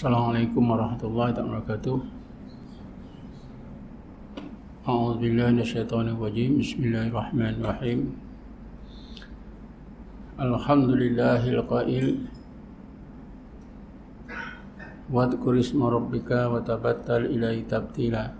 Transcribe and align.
Assalamualaikum 0.00 0.64
warahmatullahi 0.64 1.36
wabarakatuh. 1.36 2.00
A'udzu 4.88 5.20
billahi 5.20 5.60
minasyaitonir 5.60 6.16
rajim. 6.16 6.56
Bismillahirrahmanirrahim. 6.56 8.08
Alhamdulillahil 10.40 11.60
qail. 11.68 12.06
Wa 15.12 15.28
dzkurisma 15.28 15.92
rabbika 15.92 16.48
wa 16.48 16.64
tabattal 16.64 17.28
ilaihi 17.28 17.68
tabtila. 17.68 18.32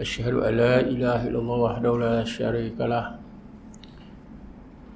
Asyhadu 0.00 0.40
an 0.40 0.52
la 0.56 0.80
ilaha 0.88 1.28
illallah 1.28 1.58
wahdahu 1.68 2.00
la 2.00 2.24
syarikalah. 2.24 3.20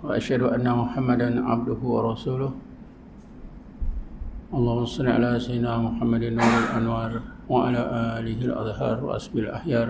Wa 0.01 0.17
asyhadu 0.17 0.57
anna 0.57 0.73
Muhammadan 0.73 1.37
'abduhu 1.37 1.85
wa 1.85 2.17
rasuluhu. 2.17 2.68
اللهم 4.54 4.86
صل 4.86 5.08
على 5.10 5.40
سيدنا 5.42 5.82
محمد 5.82 6.24
نور 6.38 6.54
الأنوار 6.64 7.12
وعلى 7.50 7.82
آله 8.22 8.40
الأظهار 8.46 9.02
وأسبل 9.02 9.50
الأحيار 9.50 9.88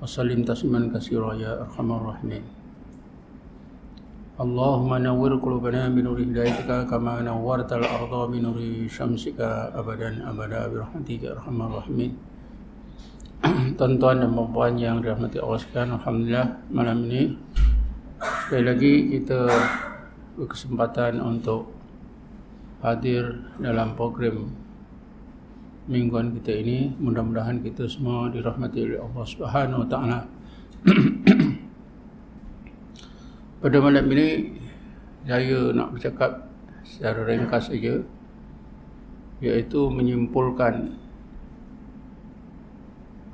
وسلم 0.00 0.40
تسليما 0.48 0.88
كثيرا 0.94 1.30
يا 1.36 1.52
أرحم 1.60 1.88
الراحمين 1.92 2.44
اللهم 4.40 4.90
نور 5.08 5.30
قلوبنا 5.44 5.82
بنور 5.92 6.18
هدايتك 6.32 6.70
كما 6.90 7.20
نورت 7.20 7.70
الأرض 7.72 8.12
بنور 8.32 8.58
شمسك 8.88 9.38
أبدا 9.80 10.10
أبدا 10.32 10.60
برحمتك 10.72 11.20
يا 11.22 11.30
أرحم 11.36 11.58
الراحمين 11.62 12.12
Tuan-tuan 13.78 14.22
dan 14.22 14.30
puan 14.32 14.78
yang 14.78 15.02
dirahmati 15.02 15.42
Allah 15.42 15.58
sekalian, 15.58 15.98
Alhamdulillah 15.98 16.46
malam 16.70 17.10
ini 17.10 17.34
sekali 18.22 18.64
lagi 18.70 18.94
kita 19.18 19.50
berkesempatan 20.38 21.18
untuk 21.18 21.75
hadir 22.81 23.41
dalam 23.57 23.97
program 23.97 24.53
mingguan 25.89 26.35
kita 26.37 26.53
ini. 26.61 26.93
Mudah-mudahan 26.99 27.63
kita 27.63 27.87
semua 27.89 28.29
dirahmati 28.29 28.85
oleh 28.85 28.99
Allah 29.01 29.25
Subhanahu 29.25 29.81
wa 29.83 29.89
taala. 29.89 30.19
Pada 33.61 33.77
malam 33.81 34.05
ini 34.13 34.53
saya 35.25 35.73
nak 35.73 35.97
bercakap 35.97 36.45
secara 36.85 37.25
ringkas 37.27 37.67
saja 37.67 37.99
iaitu 39.43 39.81
menyimpulkan 39.91 40.93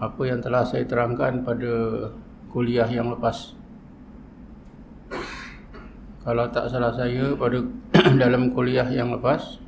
apa 0.02 0.22
yang 0.28 0.44
telah 0.44 0.68
saya 0.68 0.84
terangkan 0.84 1.48
pada 1.48 1.72
kuliah 2.52 2.88
yang 2.92 3.08
lepas. 3.14 3.56
Kalau 6.24 6.48
tak 6.52 6.72
salah 6.72 6.92
saya 6.92 7.36
pada 7.36 7.60
dalam 8.22 8.52
kuliah 8.52 8.88
yang 8.92 9.16
lepas 9.16 9.64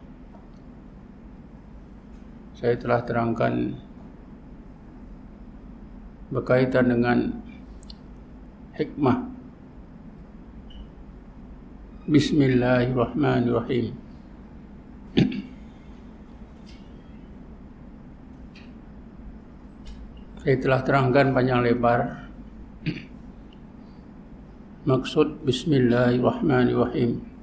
saya 2.56 2.76
telah 2.76 3.04
terangkan 3.04 3.78
berkaitan 6.34 6.90
dengan 6.92 7.32
hikmah. 8.76 9.24
Bismillahirrahmanirrahim. 12.06 13.96
Saya 20.46 20.62
telah 20.62 20.86
terangkan 20.86 21.34
panjang 21.34 21.66
lebar. 21.66 22.30
Maksud 24.90 25.42
Bismillahirrahmanirrahim. 25.42 27.35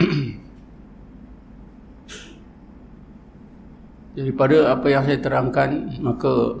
Daripada 4.16 4.72
apa 4.74 4.90
yang 4.90 5.06
saya 5.06 5.20
terangkan, 5.20 6.00
maka 6.02 6.58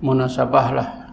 munasabahlah. 0.00 1.04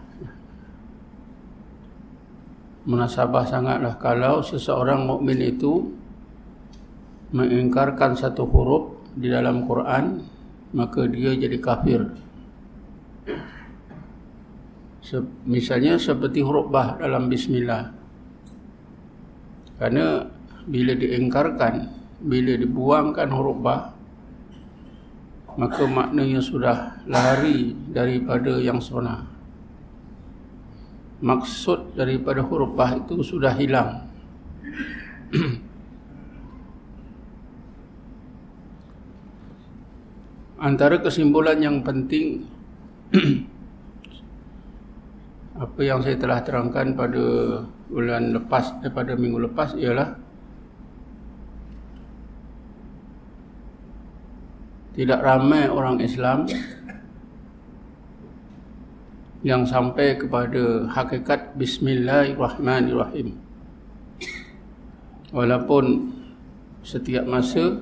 Munasabah 2.86 3.46
sangatlah 3.46 3.96
kalau 4.02 4.42
seseorang 4.42 5.06
mukmin 5.06 5.38
itu 5.42 5.94
mengingkarkan 7.34 8.16
satu 8.18 8.46
huruf 8.50 8.84
di 9.14 9.30
dalam 9.30 9.70
Quran, 9.70 10.26
maka 10.74 11.06
dia 11.06 11.38
jadi 11.38 11.62
kafir 11.62 12.10
misalnya 15.44 16.00
seperti 16.00 16.40
huruf 16.40 16.72
bah 16.72 16.96
dalam 16.96 17.28
bismillah 17.28 18.01
kerana 19.82 20.30
bila 20.70 20.94
diingkarkan 20.94 21.90
bila 22.22 22.54
dibuangkan 22.54 23.34
huruf 23.34 23.58
bah 23.66 23.98
maka 25.58 25.90
maknanya 25.90 26.38
sudah 26.38 27.02
lari 27.10 27.74
daripada 27.90 28.62
yang 28.62 28.78
sebenar. 28.78 29.26
Maksud 31.18 31.98
daripada 31.98 32.46
huruf 32.46 32.78
bah 32.78 32.94
itu 32.94 33.26
sudah 33.26 33.58
hilang. 33.58 34.06
Antara 40.62 41.02
kesimpulan 41.02 41.58
yang 41.58 41.82
penting 41.82 42.46
apa 45.62 45.80
yang 45.86 46.02
saya 46.02 46.18
telah 46.18 46.42
terangkan 46.42 46.98
pada 46.98 47.26
bulan 47.86 48.34
lepas 48.34 48.82
eh, 48.82 48.90
pada 48.90 49.14
minggu 49.14 49.46
lepas 49.46 49.78
ialah 49.78 50.18
tidak 54.98 55.22
ramai 55.22 55.70
orang 55.70 56.02
Islam 56.02 56.50
yang 59.46 59.62
sampai 59.70 60.18
kepada 60.18 60.90
hakikat 60.90 61.54
bismillahirrahmanirrahim. 61.58 63.38
Walaupun 65.30 66.14
setiap 66.82 67.26
masa 67.30 67.82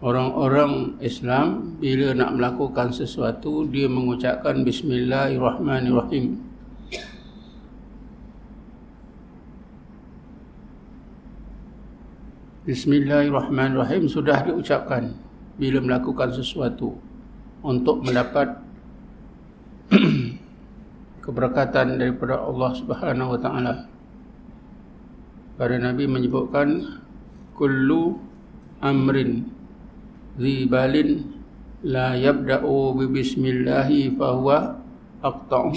Orang-orang 0.00 0.96
Islam 1.04 1.76
bila 1.76 2.16
nak 2.16 2.32
melakukan 2.32 2.88
sesuatu 2.88 3.68
dia 3.68 3.84
mengucapkan 3.84 4.64
bismillahirrahmanirrahim. 4.64 6.40
Bismillahirrahmanirrahim 12.64 14.08
sudah 14.08 14.40
diucapkan 14.40 15.12
bila 15.60 15.84
melakukan 15.84 16.32
sesuatu 16.32 16.96
untuk 17.60 18.00
mendapat 18.00 18.56
keberkatan 21.28 22.00
daripada 22.00 22.40
Allah 22.40 22.72
Subhanahu 22.72 23.36
wa 23.36 23.40
taala. 23.44 23.74
Para 25.60 25.76
nabi 25.76 26.08
menyebutkan 26.08 26.88
kullu 27.52 28.16
amrin 28.80 29.59
zibalin 30.36 31.24
la 31.86 32.14
yabda'u 32.14 32.94
bi 32.98 33.04
bismillahi 33.08 34.12
fa 34.14 34.36
huwa 34.36 34.58
aqta' 35.24 35.74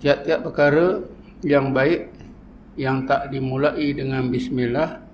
tiap-tiap 0.00 0.40
perkara 0.48 1.04
yang 1.44 1.76
baik 1.76 2.08
yang 2.80 3.04
tak 3.04 3.28
dimulai 3.28 3.92
dengan 3.92 4.32
bismillah 4.32 5.04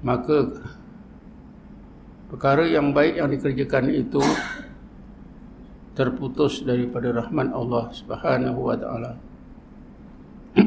maka 0.00 0.48
perkara 2.32 2.64
yang 2.64 2.96
baik 2.96 3.20
yang 3.20 3.28
dikerjakan 3.28 3.92
itu 3.92 4.22
terputus 5.98 6.64
daripada 6.64 7.12
rahmat 7.12 7.52
Allah 7.52 7.92
Subhanahu 7.92 8.60
wa 8.70 8.76
taala. 8.78 9.12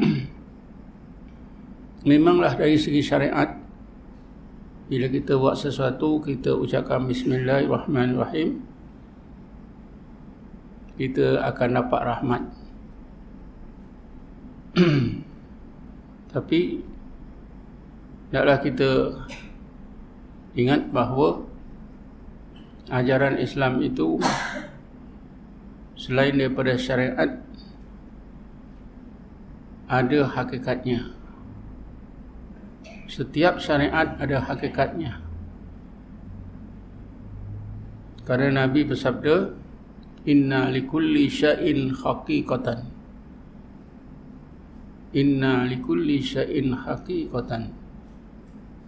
Memanglah 2.09 2.53
dari 2.59 2.75
segi 2.75 2.99
syariat 2.99 3.62
bila 4.93 5.09
kita 5.09 5.33
buat 5.41 5.57
sesuatu 5.57 6.21
kita 6.21 6.53
ucapkan 6.53 7.09
bismillahirrahmanirrahim 7.09 8.61
kita 11.01 11.41
akan 11.49 11.81
dapat 11.81 12.01
rahmat. 12.05 12.43
Tapi 16.37 16.85
taklah 18.29 18.61
kita 18.61 19.17
ingat 20.53 20.85
bahawa 20.93 21.41
ajaran 22.93 23.41
Islam 23.41 23.81
itu 23.81 24.21
selain 25.97 26.37
daripada 26.37 26.77
syariat 26.77 27.41
ada 29.89 30.19
hakikatnya 30.29 31.17
setiap 33.13 33.61
syariat 33.61 34.17
ada 34.17 34.41
hakikatnya. 34.41 35.21
Karena 38.25 38.65
Nabi 38.65 38.89
bersabda, 38.89 39.53
Inna 40.25 40.71
likulli 40.73 41.29
sya'in 41.29 41.93
haqiqatan. 41.93 42.89
Inna 45.13 45.67
likulli 45.69 46.17
sya'in 46.23 46.73
haqiqatan. 46.73 47.83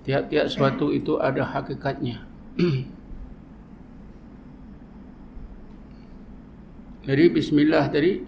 tiap-tiap 0.05 0.45
sesuatu 0.45 0.93
itu 0.93 1.17
ada 1.17 1.41
hakikatnya 1.41 2.21
jadi 7.09 7.25
bismillah 7.33 7.89
tadi 7.89 8.21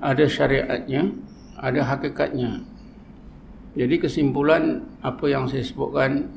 ada 0.00 0.24
syariatnya 0.24 1.12
ada 1.60 1.80
hakikatnya 1.84 2.64
jadi 3.74 3.94
kesimpulan 3.98 4.86
apa 5.02 5.24
yang 5.26 5.50
saya 5.50 5.66
sebutkan 5.66 6.30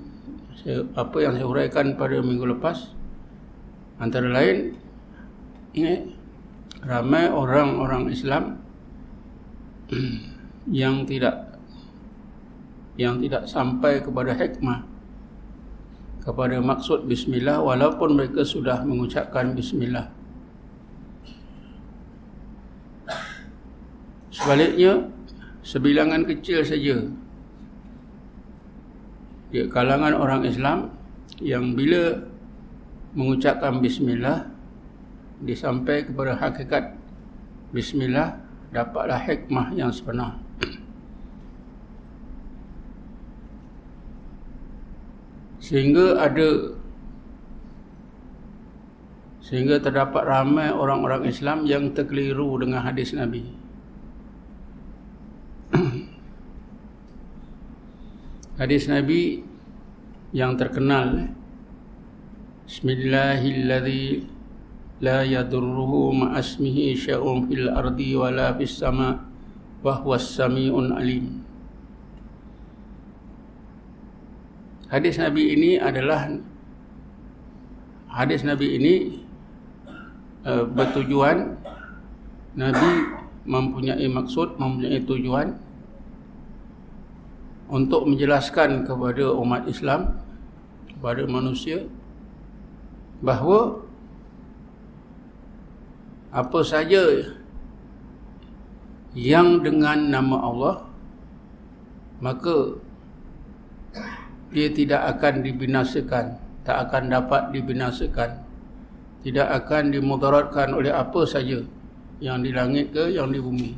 apa 0.97 1.17
yang 1.21 1.37
saya 1.37 1.45
uraikan 1.45 1.95
pada 1.95 2.19
minggu 2.19 2.57
lepas 2.57 2.91
antara 4.01 4.27
lain 4.27 4.73
ini 5.77 6.17
ramai 6.81 7.29
orang-orang 7.29 8.09
Islam 8.09 8.57
yang 10.81 11.05
tidak 11.05 11.61
yang 12.97 13.21
tidak 13.21 13.45
sampai 13.45 14.01
kepada 14.01 14.33
hikmah 14.33 14.97
kepada 16.27 16.59
maksud 16.59 17.07
bismillah 17.07 17.63
walaupun 17.63 18.19
mereka 18.19 18.43
sudah 18.43 18.83
mengucapkan 18.83 19.55
bismillah. 19.55 20.11
Sebaliknya 24.27 25.07
sebilangan 25.63 26.27
kecil 26.27 26.67
saja 26.67 26.99
di 29.47 29.67
kalangan 29.71 30.13
orang 30.15 30.43
Islam 30.43 30.91
yang 31.39 31.77
bila 31.77 32.19
mengucapkan 33.15 33.79
bismillah 33.79 34.49
disampai 35.41 36.03
kepada 36.09 36.35
hakikat 36.35 36.97
bismillah 37.71 38.41
dapatlah 38.73 39.21
hikmah 39.23 39.71
yang 39.77 39.93
sebenar. 39.93 40.39
Sehingga 45.63 46.15
ada 46.23 46.77
sehingga 49.47 49.79
terdapat 49.79 50.27
ramai 50.27 50.75
orang-orang 50.75 51.23
Islam 51.31 51.63
yang 51.63 51.95
terkeliru 51.95 52.59
dengan 52.59 52.83
hadis 52.83 53.15
Nabi 53.15 53.47
hadis 58.57 58.89
Nabi 58.89 59.45
yang 60.33 60.57
terkenal 60.57 61.29
Bismillahirrahmanirrahim 62.65 64.33
la 64.97 65.21
yadurruhu 65.21 66.09
ma'asmihi 66.25 66.97
sya'un 66.97 67.45
fil 67.45 67.69
ardi 67.69 68.17
wala 68.17 68.57
fis 68.57 68.73
sama' 68.81 69.21
wa 69.85 69.93
huwas 70.01 70.25
sami'un 70.33 70.89
alim. 70.89 71.45
Hadis 74.89 75.21
Nabi 75.21 75.53
ini 75.53 75.77
adalah 75.77 76.25
hadis 78.09 78.41
Nabi 78.41 78.73
ini 78.73 78.93
uh, 80.49 80.65
bertujuan 80.65 81.61
Nabi 82.57 82.91
mempunyai 83.45 84.09
maksud, 84.09 84.57
mempunyai 84.57 84.97
tujuan 85.05 85.66
untuk 87.67 88.07
menjelaskan 88.07 88.87
kepada 88.87 89.31
umat 89.35 89.67
Islam 89.67 90.15
kepada 90.91 91.27
manusia 91.27 91.83
bahawa 93.19 93.83
apa 96.31 96.59
saja 96.63 97.33
yang 99.17 99.63
dengan 99.63 100.09
nama 100.11 100.37
Allah 100.43 100.75
maka 102.23 102.77
dia 104.51 104.71
tidak 104.71 105.01
akan 105.17 105.43
dibinasakan 105.43 106.39
tak 106.63 106.77
akan 106.87 107.03
dapat 107.11 107.51
dibinasakan 107.51 108.47
tidak 109.27 109.47
akan 109.63 109.91
dimudaratkan 109.91 110.71
oleh 110.71 110.93
apa 110.93 111.27
saja 111.27 111.59
yang 112.23 112.41
di 112.41 112.55
langit 112.55 112.93
ke 112.93 113.13
yang 113.13 113.29
di 113.29 113.43
bumi. 113.43 113.71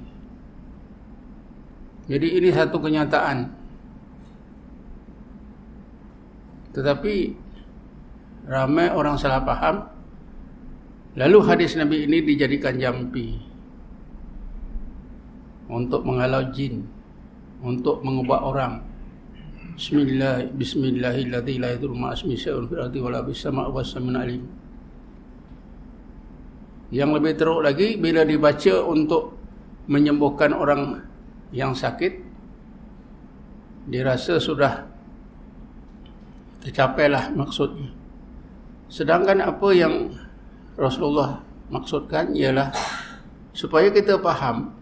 Jadi 2.09 2.27
ini 2.42 2.50
satu 2.50 2.81
kenyataan 2.81 3.58
tetapi 6.80 7.36
ramai 8.48 8.88
orang 8.88 9.20
salah 9.20 9.44
faham 9.44 9.84
lalu 11.20 11.38
hadis 11.44 11.76
Nabi 11.76 12.08
ini 12.08 12.24
dijadikan 12.24 12.80
jampi 12.80 13.36
untuk 15.68 16.08
menghalau 16.08 16.48
jin 16.56 16.88
untuk 17.60 18.00
mengubah 18.00 18.40
orang 18.48 18.74
Bismillah 19.80 20.52
alim. 24.20 24.44
Yang 26.92 27.10
lebih 27.16 27.34
teruk 27.40 27.64
lagi 27.64 27.96
bila 27.96 28.28
dibaca 28.28 28.76
untuk 28.84 29.40
menyembuhkan 29.88 30.52
orang 30.52 31.00
yang 31.56 31.72
sakit 31.72 32.12
dirasa 33.88 34.36
sudah 34.36 34.88
tercapailah 36.63 37.31
maksudnya. 37.35 37.91
Sedangkan 38.89 39.39
apa 39.39 39.67
yang 39.71 40.11
Rasulullah 40.75 41.39
maksudkan 41.69 42.33
ialah 42.33 42.73
supaya 43.53 43.94
kita 43.94 44.17
faham 44.17 44.73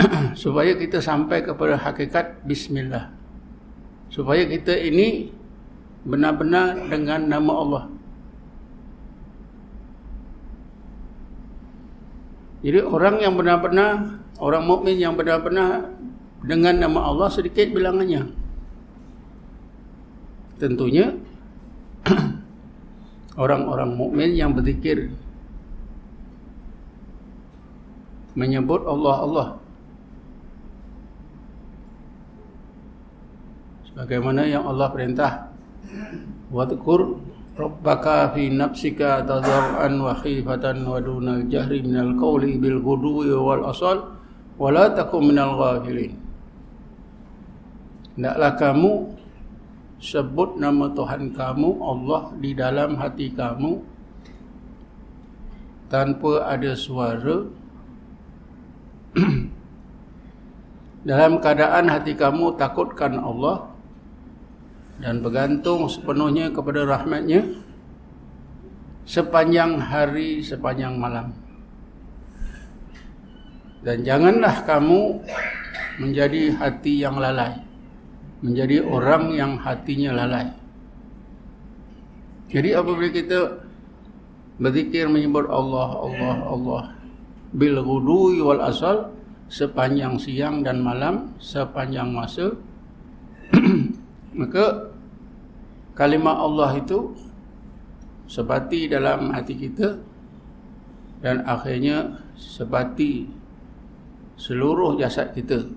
supaya 0.42 0.72
kita 0.74 0.98
sampai 0.98 1.44
kepada 1.44 1.78
hakikat 1.78 2.42
bismillah. 2.46 3.12
Supaya 4.12 4.44
kita 4.44 4.76
ini 4.76 5.32
benar-benar 6.04 6.90
dengan 6.90 7.20
nama 7.30 7.52
Allah. 7.52 7.84
Jadi 12.62 12.78
orang 12.78 13.18
yang 13.18 13.34
benar-benar 13.34 14.22
orang 14.38 14.62
mukmin 14.66 14.98
yang 14.98 15.18
benar-benar 15.18 15.90
dengan 16.42 16.78
nama 16.78 17.10
Allah 17.10 17.30
sedikit 17.30 17.70
bilangannya 17.74 18.41
tentunya 20.62 21.10
orang-orang 23.42 23.98
mukmin 23.98 24.38
yang 24.38 24.54
berzikir 24.54 25.10
menyebut 28.38 28.86
Allah 28.86 29.16
Allah. 29.18 29.48
Bagaimana 33.92 34.48
yang 34.48 34.64
Allah 34.64 34.88
perintah 34.88 35.52
Wadkur 36.48 37.20
Rabbaka 37.52 38.32
fi 38.32 38.48
nafsika 38.48 39.20
tadar'an 39.28 40.00
wa 40.00 40.16
khifatan 40.16 40.88
wa 40.88 40.96
dunal 40.96 41.44
jahri 41.52 41.84
minal 41.84 42.16
qawli 42.16 42.56
bil 42.56 42.80
guduwi 42.80 43.28
wal 43.36 43.68
asal 43.68 44.16
wa 44.56 44.68
la 44.72 44.88
takum 44.96 45.28
minal 45.28 45.60
ghafilin. 45.60 46.16
Hendaklah 48.16 48.52
kamu 48.56 48.92
sebut 50.02 50.58
nama 50.58 50.90
Tuhan 50.90 51.30
kamu 51.30 51.78
Allah 51.78 52.34
di 52.42 52.50
dalam 52.58 52.98
hati 52.98 53.30
kamu 53.30 53.78
tanpa 55.86 56.50
ada 56.50 56.74
suara 56.74 57.46
dalam 61.08 61.38
keadaan 61.38 61.86
hati 61.86 62.18
kamu 62.18 62.58
takutkan 62.58 63.14
Allah 63.22 63.70
dan 64.98 65.22
bergantung 65.22 65.86
sepenuhnya 65.86 66.50
kepada 66.50 66.82
rahmatnya 66.82 67.62
sepanjang 69.06 69.78
hari, 69.82 70.42
sepanjang 70.42 70.94
malam. 70.98 71.34
Dan 73.82 74.06
janganlah 74.06 74.62
kamu 74.62 75.18
menjadi 75.98 76.54
hati 76.54 77.02
yang 77.02 77.18
lalai. 77.18 77.71
Menjadi 78.42 78.82
orang 78.82 79.32
yang 79.32 79.52
hatinya 79.62 80.18
lalai. 80.18 80.50
Jadi 82.50 82.74
apabila 82.74 83.08
kita 83.08 83.40
berzikir 84.58 85.06
menyebut 85.08 85.48
Allah, 85.48 85.88
Allah, 85.96 86.36
Allah. 86.44 86.84
Bil 87.54 87.78
ghudui 87.80 88.42
wal 88.42 88.60
asal. 88.60 89.14
Sepanjang 89.46 90.18
siang 90.18 90.66
dan 90.66 90.82
malam. 90.82 91.38
Sepanjang 91.38 92.10
masa. 92.10 92.52
Maka 94.38 94.90
kalimah 95.94 96.40
Allah 96.40 96.82
itu 96.82 97.14
sebati 98.32 98.88
dalam 98.88 99.28
hati 99.28 99.54
kita 99.60 100.00
dan 101.20 101.44
akhirnya 101.44 102.24
sebati 102.34 103.28
seluruh 104.40 104.96
jasad 104.96 105.36
kita 105.36 105.68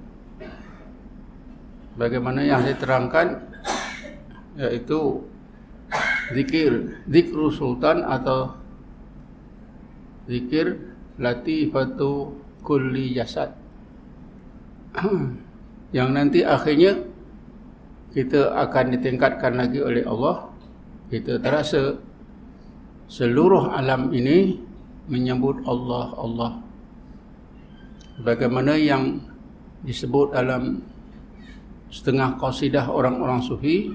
bagaimana 1.95 2.43
yang 2.43 2.63
saya 2.63 2.77
terangkan 2.77 3.27
iaitu 4.55 5.23
zikir 6.31 7.03
zikru 7.07 7.51
sultan 7.51 8.03
atau 8.03 8.55
zikir 10.25 10.79
latifatu 11.19 12.33
kulli 12.65 13.13
jasad. 13.15 13.53
Yang 15.95 16.09
nanti 16.11 16.39
akhirnya 16.43 16.97
kita 18.11 18.51
akan 18.67 18.85
ditingkatkan 18.99 19.53
lagi 19.55 19.79
oleh 19.79 20.03
Allah. 20.03 20.49
Kita 21.07 21.37
terasa 21.39 21.95
seluruh 23.05 23.71
alam 23.71 24.09
ini 24.11 24.59
menyebut 25.05 25.61
Allah 25.69 26.05
Allah. 26.17 26.51
Bagaimana 28.25 28.79
yang 28.79 29.21
disebut 29.85 30.33
dalam 30.33 30.81
setengah 31.89 32.35
qasidah 32.39 32.89
orang-orang 32.91 33.41
sufi. 33.41 33.93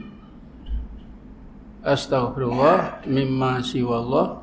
Astaghfirullah 1.81 3.09
mimma 3.09 3.65
siwallah 3.65 4.41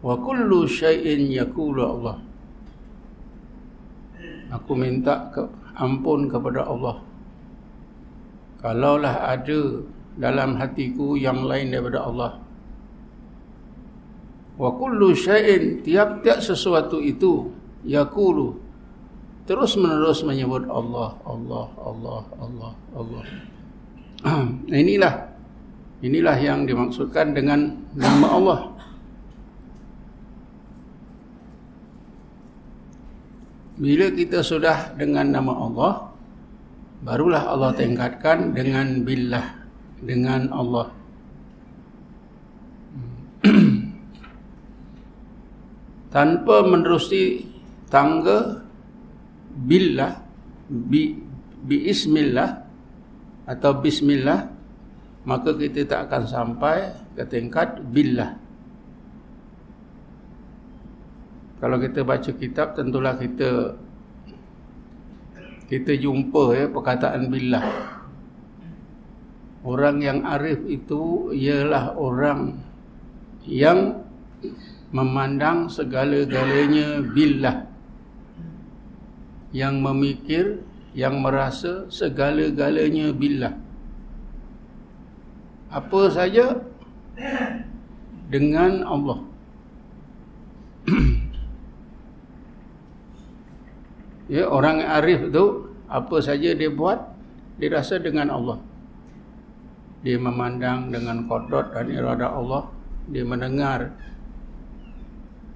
wa 0.00 0.14
kullu 0.20 0.64
syai'in 0.64 1.28
yaqulu 1.28 1.80
Allah. 1.84 2.16
Aku 4.50 4.72
minta 4.74 5.30
ke 5.30 5.44
ampun 5.76 6.26
kepada 6.26 6.66
Allah. 6.66 7.00
Kalaulah 8.60 9.32
ada 9.36 9.80
dalam 10.20 10.60
hatiku 10.60 11.16
yang 11.16 11.48
lain 11.48 11.72
daripada 11.72 12.04
Allah. 12.04 12.32
Wa 14.60 14.68
kullu 14.76 15.16
syai'in 15.16 15.80
tiap-tiap 15.80 16.44
sesuatu 16.44 17.00
itu 17.00 17.48
yaqulu 17.88 18.59
terus 19.50 19.74
menerus 19.74 20.22
menyebut 20.22 20.62
Allah 20.70 21.10
Allah 21.26 21.66
Allah 21.82 22.22
Allah 22.38 22.70
Allah. 22.94 23.22
Inilah 24.70 25.26
inilah 26.06 26.38
yang 26.38 26.70
dimaksudkan 26.70 27.34
dengan 27.34 27.74
nama 27.98 28.26
Allah. 28.30 28.70
Bila 33.74 34.06
kita 34.14 34.44
sudah 34.46 34.94
dengan 34.94 35.34
nama 35.34 35.56
Allah 35.56 35.92
Barulah 37.00 37.48
Allah 37.48 37.72
tingkatkan 37.72 38.52
dengan 38.52 39.08
billah 39.08 39.56
Dengan 40.04 40.52
Allah. 40.52 40.92
Tanpa 46.14 46.60
menerusi 46.60 47.48
tangga 47.88 48.68
Billah 49.50 50.22
bi, 50.70 51.18
bi 51.66 51.76
ismillah 51.90 52.62
Atau 53.50 53.82
bismillah 53.82 54.50
Maka 55.24 55.52
kita 55.52 55.84
tak 55.84 56.00
akan 56.08 56.24
sampai 56.24 56.96
ke 57.12 57.24
tingkat 57.28 57.84
billah. 57.92 58.40
Kalau 61.60 61.76
kita 61.76 62.00
baca 62.00 62.30
kitab 62.32 62.72
tentulah 62.72 63.20
kita 63.20 63.76
kita 65.68 65.92
jumpa 66.00 66.56
ya 66.56 66.66
perkataan 66.72 67.28
billah. 67.28 67.64
Orang 69.60 70.00
yang 70.00 70.24
arif 70.24 70.64
itu 70.64 71.36
ialah 71.36 71.92
orang 72.00 72.56
yang 73.44 74.00
memandang 74.88 75.68
segala-galanya 75.68 77.04
billah 77.12 77.69
yang 79.50 79.82
memikir 79.82 80.62
yang 80.94 81.22
merasa 81.22 81.86
segala-galanya 81.90 83.14
billah. 83.14 83.54
Apa 85.70 86.10
saja? 86.10 86.62
Dengan 88.30 88.82
Allah. 88.86 89.20
Ya, 94.30 94.46
orang 94.46 94.78
arif 94.78 95.34
tu 95.34 95.74
apa 95.90 96.22
saja 96.22 96.54
dia 96.54 96.70
buat 96.70 97.02
dia 97.58 97.66
rasa 97.74 97.98
dengan 97.98 98.30
Allah. 98.30 98.62
Dia 100.06 100.22
memandang 100.22 100.94
dengan 100.94 101.26
kodrat 101.26 101.74
dan 101.74 101.90
irada 101.90 102.30
Allah, 102.30 102.70
dia 103.10 103.26
mendengar 103.26 103.90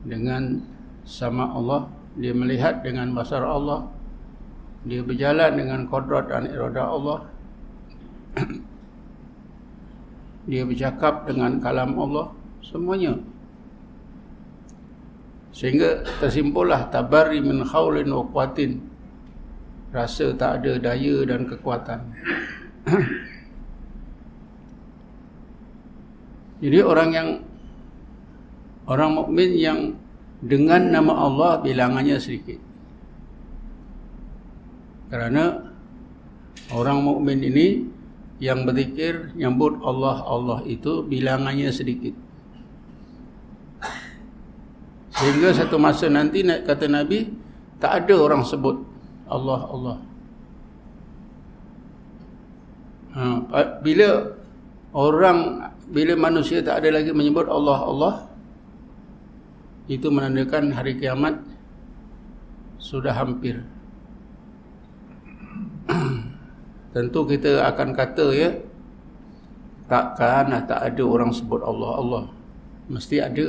dengan 0.03 0.61
sama 1.07 1.49
Allah, 1.55 1.89
dia 2.15 2.31
melihat 2.31 2.83
dengan 2.87 3.11
basar 3.11 3.43
Allah, 3.43 3.91
dia 4.87 5.03
berjalan 5.03 5.57
dengan 5.59 5.81
kodrat 5.91 6.31
dan 6.31 6.47
irada 6.47 6.87
Allah. 6.87 7.19
dia 10.51 10.63
bercakap 10.63 11.27
dengan 11.27 11.57
kalam 11.59 11.97
Allah, 11.97 12.29
semuanya 12.61 13.17
Sehingga 15.55 16.03
tersimpullah 16.19 16.91
tabari 16.91 17.39
min 17.39 17.63
khawlin 17.63 18.11
wa 18.11 18.27
quatin. 18.27 18.83
Rasa 19.95 20.35
tak 20.35 20.59
ada 20.63 20.75
daya 20.83 21.23
dan 21.23 21.47
kekuatan. 21.47 22.03
Jadi 26.63 26.79
orang 26.83 27.11
yang 27.15 27.29
orang 28.91 29.11
mukmin 29.15 29.55
yang 29.55 29.95
dengan 30.45 30.93
nama 30.93 31.25
Allah 31.25 31.53
bilangannya 31.65 32.21
sedikit. 32.21 32.61
Kerana 35.09 35.73
orang 36.69 37.01
mukmin 37.01 37.41
ini 37.41 37.89
yang 38.43 38.69
berzikir 38.69 39.33
nyebut 39.33 39.81
Allah 39.81 40.21
Allah 40.29 40.59
itu 40.69 41.01
bilangannya 41.01 41.73
sedikit. 41.73 42.13
Sehingga 45.15 45.55
satu 45.55 45.81
masa 45.81 46.11
nanti 46.13 46.45
kata 46.45 46.91
Nabi 46.91 47.31
tak 47.81 48.05
ada 48.05 48.15
orang 48.21 48.43
sebut 48.45 48.77
Allah 49.31 49.61
Allah. 49.65 49.97
Ha, 53.15 53.23
bila 53.79 54.35
orang 54.91 55.71
bila 55.87 56.19
manusia 56.19 56.59
tak 56.61 56.83
ada 56.83 56.99
lagi 56.99 57.15
menyebut 57.15 57.47
Allah 57.47 57.79
Allah 57.87 58.15
itu 59.85 60.09
menandakan 60.09 60.73
hari 60.73 60.97
kiamat 60.97 61.45
sudah 62.81 63.13
hampir. 63.13 63.61
Tentu 66.97 67.21
kita 67.29 67.69
akan 67.69 67.93
kata 67.93 68.27
ya 68.33 68.51
takkan 69.85 70.49
tak 70.65 70.81
ada 70.81 71.05
orang 71.05 71.29
sebut 71.35 71.61
Allah 71.61 71.93
Allah. 72.01 72.25
Mesti 72.89 73.17
ada. 73.21 73.49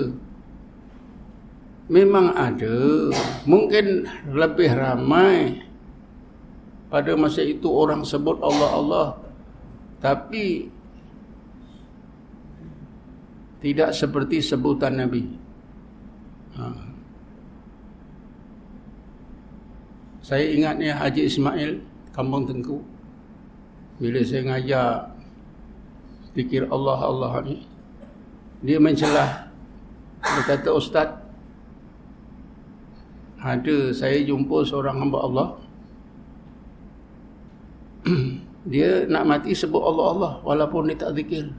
Memang 1.85 2.33
ada 2.33 3.13
Mungkin 3.45 4.09
lebih 4.33 4.73
ramai 4.73 5.61
Pada 6.89 7.13
masa 7.13 7.45
itu 7.45 7.69
orang 7.69 8.01
sebut 8.01 8.41
Allah 8.41 8.69
Allah 8.73 9.07
Tapi 10.01 10.65
Tidak 13.61 13.93
seperti 13.93 14.41
sebutan 14.41 14.97
Nabi 14.97 15.44
ha. 16.59 16.67
Saya 20.25 20.45
ingatnya 20.49 20.97
Haji 20.97 21.29
Ismail 21.29 21.71
Kampung 22.09 22.49
Tengku. 22.49 22.81
Bila 24.01 24.19
saya 24.25 24.41
ngajar 24.43 25.13
Fikir 26.35 26.67
Allah 26.67 26.99
Allah 26.99 27.31
ni 27.47 27.63
Dia 28.59 28.75
mencelah 28.75 29.47
Dia 30.19 30.41
kata 30.43 30.67
Ustaz 30.75 31.25
ada 33.45 33.93
saya 33.93 34.25
jumpa 34.25 34.65
seorang 34.65 35.05
hamba 35.05 35.21
Allah. 35.21 35.47
Dia 38.73 39.05
nak 39.05 39.29
mati 39.29 39.53
sebut 39.53 39.77
Allah 39.77 40.05
Allah 40.17 40.33
walaupun 40.41 40.89
dia 40.89 40.97
tak 40.97 41.13
zikir 41.13 41.53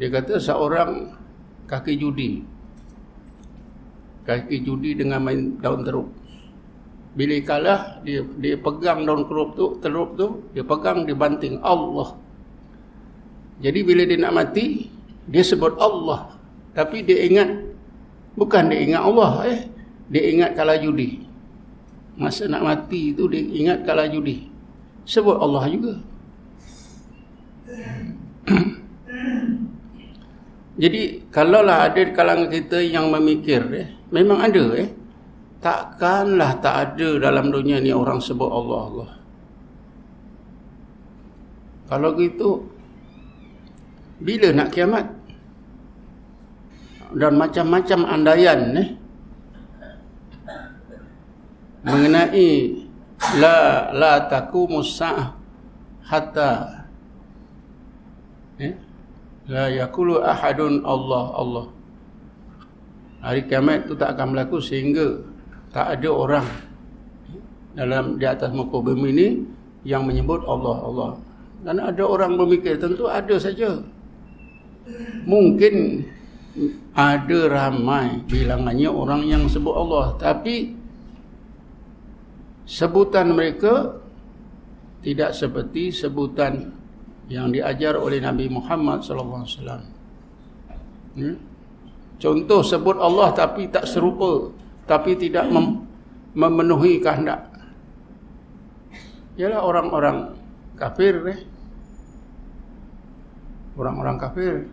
dia 0.00 0.08
kata 0.08 0.40
seorang 0.40 1.12
kaki 1.68 2.00
judi 2.00 2.40
kaki 4.24 4.64
judi 4.64 4.96
dengan 4.96 5.20
main 5.20 5.60
daun 5.60 5.84
teruk 5.84 6.08
bila 7.12 7.36
kalah 7.44 8.00
dia 8.00 8.24
dia 8.40 8.56
pegang 8.56 9.04
daun 9.04 9.28
kerup 9.28 9.52
tu 9.52 9.76
teruk 9.84 10.16
tu 10.16 10.48
dia 10.56 10.64
pegang 10.64 11.04
dia 11.04 11.12
banting 11.12 11.60
Allah 11.60 12.16
jadi 13.60 13.84
bila 13.84 14.08
dia 14.08 14.16
nak 14.16 14.40
mati 14.40 14.88
dia 15.28 15.44
sebut 15.44 15.76
Allah 15.76 16.32
tapi 16.72 17.04
dia 17.04 17.28
ingat 17.28 17.70
Bukan 18.38 18.70
dia 18.70 18.80
ingat 18.80 19.02
Allah 19.02 19.32
eh. 19.52 19.60
Dia 20.10 20.22
ingat 20.32 20.50
kalah 20.58 20.78
judi. 20.78 21.22
Masa 22.18 22.48
nak 22.48 22.62
mati 22.64 23.14
tu 23.14 23.26
dia 23.30 23.42
ingat 23.42 23.84
kalah 23.86 24.08
judi. 24.10 24.48
Sebut 25.06 25.38
Allah 25.38 25.68
juga. 25.70 25.94
Jadi 30.80 31.28
kalaulah 31.28 31.92
ada 31.92 32.00
di 32.00 32.12
kalangan 32.16 32.48
kita 32.48 32.80
yang 32.80 33.12
memikir 33.12 33.60
eh, 33.76 33.88
memang 34.08 34.40
ada 34.40 34.64
eh. 34.80 34.88
Takkanlah 35.60 36.56
tak 36.64 36.96
ada 36.96 37.20
dalam 37.20 37.52
dunia 37.52 37.84
ni 37.84 37.92
orang 37.92 38.16
sebut 38.16 38.48
Allah 38.48 38.80
Allah. 38.88 39.10
Kalau 41.84 42.16
gitu 42.16 42.64
bila 44.24 44.56
nak 44.56 44.72
kiamat? 44.72 45.20
dan 47.14 47.34
macam-macam 47.34 48.00
andaian 48.06 48.60
eh? 48.78 48.88
mengenai 51.82 52.50
la 53.40 53.90
la 53.90 54.12
taqumus 54.30 54.94
sa'ah 55.00 55.34
hatta 56.06 56.50
eh? 58.62 58.74
La 59.50 59.66
yakulu 59.66 60.22
ahadun 60.22 60.86
Allah 60.86 61.24
Allah. 61.34 61.66
Hari 63.20 63.50
kiamat 63.50 63.90
itu 63.90 63.98
tak 63.98 64.16
akan 64.16 64.32
berlaku 64.32 64.62
sehingga 64.62 65.20
tak 65.74 65.98
ada 65.98 66.08
orang 66.08 66.46
dalam 67.74 68.16
di 68.16 68.24
atas 68.24 68.54
muka 68.54 68.78
bumi 68.80 69.10
ini 69.10 69.28
yang 69.82 70.06
menyebut 70.06 70.46
Allah 70.46 70.76
Allah. 70.80 71.10
Dan 71.60 71.76
ada 71.82 72.02
orang 72.06 72.38
berfikir 72.38 72.80
tentu 72.80 73.10
ada 73.10 73.36
saja. 73.36 73.82
Mungkin 75.28 76.06
ada 76.96 77.38
ramai 77.50 78.24
bilangannya 78.24 78.88
orang 78.88 79.28
yang 79.28 79.44
sebut 79.50 79.74
Allah. 79.76 80.16
Tapi 80.16 80.72
sebutan 82.64 83.36
mereka 83.36 84.00
tidak 85.04 85.36
seperti 85.36 85.92
sebutan 85.92 86.79
yang 87.30 87.54
diajar 87.54 87.94
oleh 87.94 88.18
Nabi 88.18 88.50
Muhammad 88.50 89.06
wasallam. 89.06 89.86
Hmm? 91.14 91.36
Contoh 92.20 92.60
sebut 92.60 92.98
Allah 92.98 93.30
tapi 93.32 93.70
tak 93.70 93.86
serupa, 93.86 94.50
tapi 94.84 95.14
tidak 95.14 95.46
mem 95.48 95.86
memenuhi 96.34 96.98
kehendak. 96.98 97.48
Ialah 99.38 99.62
orang-orang 99.62 100.36
kafir 100.76 101.14
eh. 101.30 101.40
Orang-orang 103.78 104.16
kafir. 104.20 104.68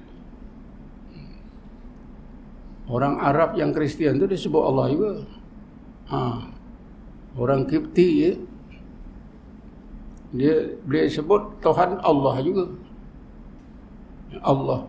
Orang 2.89 3.21
Arab 3.21 3.55
yang 3.55 3.71
Kristian 3.71 4.19
tu 4.19 4.27
disebut 4.27 4.59
Allah 4.59 4.85
juga. 4.91 5.11
Ha 6.11 6.57
orang 7.37 7.69
Kipti 7.69 8.09
ya, 8.25 8.31
dia 10.35 10.75
dia 10.83 11.03
sebut 11.07 11.39
Tuhan 11.63 12.03
Allah 12.03 12.35
juga. 12.43 12.65
Allah. 14.43 14.81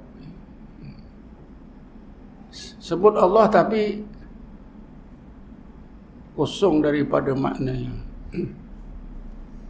Sebut 2.82 3.14
Allah 3.14 3.46
tapi 3.46 4.02
kosong 6.34 6.82
daripada 6.82 7.34
maknanya. 7.38 7.94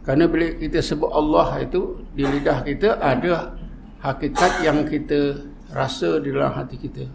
Kerana 0.05 0.25
bila 0.25 0.57
kita 0.57 0.81
sebut 0.81 1.11
Allah 1.13 1.61
itu 1.61 2.01
di 2.17 2.25
lidah 2.25 2.65
kita 2.65 2.97
ada 2.97 3.53
hakikat 4.01 4.65
yang 4.65 4.87
kita 4.89 5.45
rasa 5.69 6.17
di 6.17 6.33
dalam 6.33 6.49
hati 6.49 6.81
kita. 6.81 7.05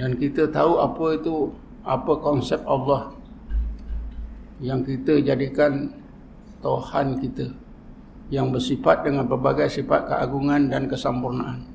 Dan 0.00 0.16
kita 0.16 0.48
tahu 0.48 0.80
apa 0.80 1.06
itu 1.18 1.52
apa 1.84 2.12
konsep 2.24 2.62
Allah 2.64 3.12
yang 4.60 4.80
kita 4.84 5.20
jadikan 5.20 5.99
Tuhan 6.60 7.16
kita 7.20 7.48
yang 8.30 8.54
bersifat 8.54 9.02
dengan 9.02 9.26
berbagai 9.26 9.66
sifat 9.66 10.06
keagungan 10.06 10.70
dan 10.70 10.86
kesempurnaan. 10.86 11.66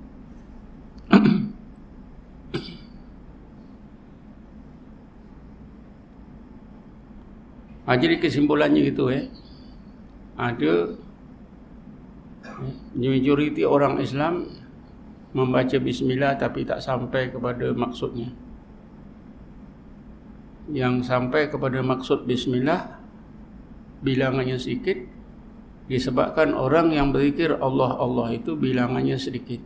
ha, 7.85 7.91
jadi 8.01 8.15
kesimpulannya 8.21 8.83
itu 8.87 9.05
eh. 9.11 9.27
Ada 10.35 10.73
eh, 12.43 12.71
majoriti 12.95 13.63
orang 13.63 13.99
Islam 13.99 14.47
membaca 15.35 15.75
bismillah 15.75 16.39
tapi 16.39 16.63
tak 16.63 16.79
sampai 16.79 17.27
kepada 17.27 17.75
maksudnya 17.75 18.31
yang 20.71 21.03
sampai 21.03 21.51
kepada 21.51 21.83
maksud 21.83 22.25
bismillah 22.25 23.04
bilangannya 24.05 24.61
sedikit 24.61 25.01
disebabkan 25.89 26.53
orang 26.53 26.93
yang 26.93 27.09
berzikir 27.09 27.57
Allah 27.57 27.97
Allah 27.97 28.33
itu 28.33 28.53
bilangannya 28.53 29.17
sedikit. 29.17 29.61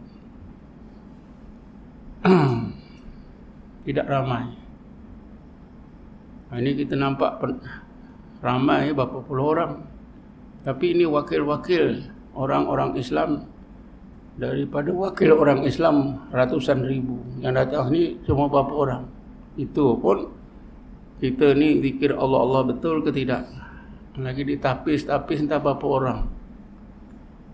Tidak 3.87 4.07
ramai. 4.07 4.47
Ini 6.49 6.71
kita 6.75 6.97
nampak 6.97 7.39
ramai 8.43 8.91
berapa 8.91 9.19
puluh 9.23 9.45
orang. 9.55 9.73
Tapi 10.63 10.91
ini 10.97 11.07
wakil-wakil 11.07 12.03
orang-orang 12.35 12.99
Islam. 12.99 13.47
Daripada 14.39 14.91
wakil 14.95 15.35
orang 15.35 15.67
Islam 15.67 16.27
ratusan 16.31 16.83
ribu. 16.87 17.19
Yang 17.43 17.53
datang 17.63 17.91
ni 17.91 18.19
cuma 18.27 18.47
berapa 18.51 18.71
orang. 18.71 19.03
Itu 19.55 19.99
pun 19.99 20.31
kita 21.19 21.55
ni 21.55 21.83
zikir 21.83 22.15
Allah 22.15 22.39
Allah 22.43 22.61
betul 22.71 23.03
ke 23.03 23.11
tidak 23.11 23.58
lagi 24.17 24.41
ditapis-tapis 24.47 25.45
entah 25.45 25.61
berapa 25.61 25.85
orang. 25.85 26.25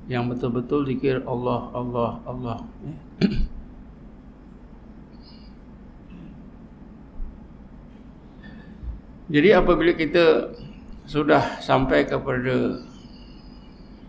Yang 0.06 0.38
betul-betul 0.38 0.86
zikir 0.88 1.26
Allah 1.26 1.74
Allah 1.74 2.22
Allah. 2.24 2.62
Jadi 9.34 9.50
apabila 9.58 9.98
kita 9.98 10.54
sudah 11.10 11.58
sampai 11.58 12.06
kepada 12.06 12.78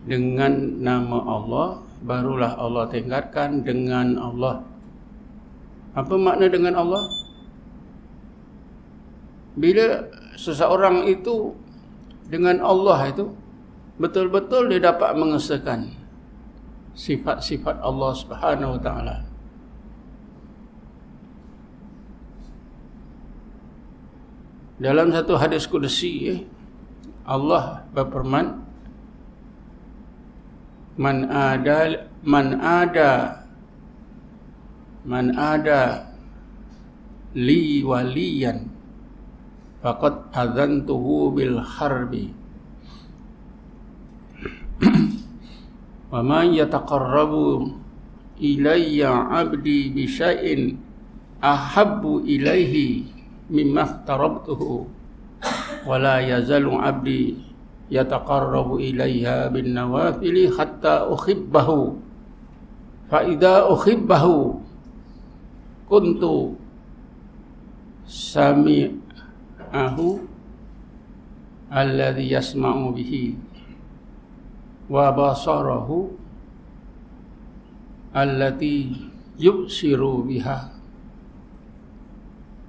dengan 0.05 0.77
nama 0.77 1.17
Allah 1.25 1.81
barulah 2.05 2.53
Allah 2.57 2.85
tingkatkan 2.89 3.65
dengan 3.65 4.17
Allah. 4.21 4.61
Apa 5.97 6.13
makna 6.13 6.45
dengan 6.45 6.77
Allah? 6.77 7.01
Bila 9.57 10.05
seseorang 10.37 11.09
itu 11.09 11.57
dengan 12.27 12.59
Allah 12.59 13.11
itu 13.11 13.31
betul-betul 13.97 14.69
dia 14.69 14.83
dapat 14.93 15.15
mengesahkan 15.15 15.89
sifat-sifat 16.93 17.79
Allah 17.81 18.11
Subhanahu 18.13 18.77
wa 18.77 18.81
taala. 18.81 19.17
Dalam 24.77 25.09
satu 25.09 25.33
hadis 25.41 25.65
eh, 25.65 26.45
Allah 27.25 27.81
berfirman 27.97 28.67
Man 30.97 31.29
ada 31.29 32.09
man 32.25 32.57
ada 32.57 33.45
man 35.05 35.29
ada 35.37 36.09
li 37.37 37.85
waliyan 37.85 38.76
faqad 39.87 40.35
adzantuhu 40.35 41.31
bil 41.31 41.63
harbi. 41.63 42.35
Wa 46.11 46.19
man 46.19 46.51
yataqarrabu 46.51 47.71
ilayya 48.43 49.31
'abdi 49.31 49.95
bi 49.95 50.03
syai'in 50.03 50.75
ahabbu 51.39 52.27
ilayhi 52.27 53.07
mimma 53.47 54.03
tarabtuhu 54.03 54.91
wa 55.87 55.95
la 55.95 56.19
yazalu 56.19 56.75
'abdi 56.75 57.39
yataqarrabu 57.87 58.83
ilayya 58.83 59.47
bin 59.55 59.71
nawafili 59.71 60.51
hatta 60.51 61.07
uhibbahu. 61.07 61.95
Fa 63.07 63.23
idza 63.23 63.71
uhibbahu 63.71 64.59
kuntu 65.87 66.59
sami 68.03 69.06
ahu 69.71 70.23
alladhi 71.69 72.31
yasma'u 72.31 72.91
bihi. 72.95 73.35
Wa 74.87 75.11
basarahu 75.11 76.15
allati 78.15 78.95
yubsiru 79.37 80.23
biha. 80.25 80.71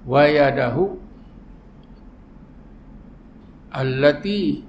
Wa 0.04 0.22
yadahu 0.26 0.98
allati 3.72 4.64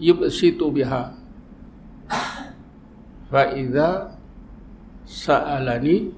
yubsitu 0.00 0.72
biha. 0.72 1.12
Fa 3.32 3.42
idza 3.52 4.12
sa'alani 5.08 6.12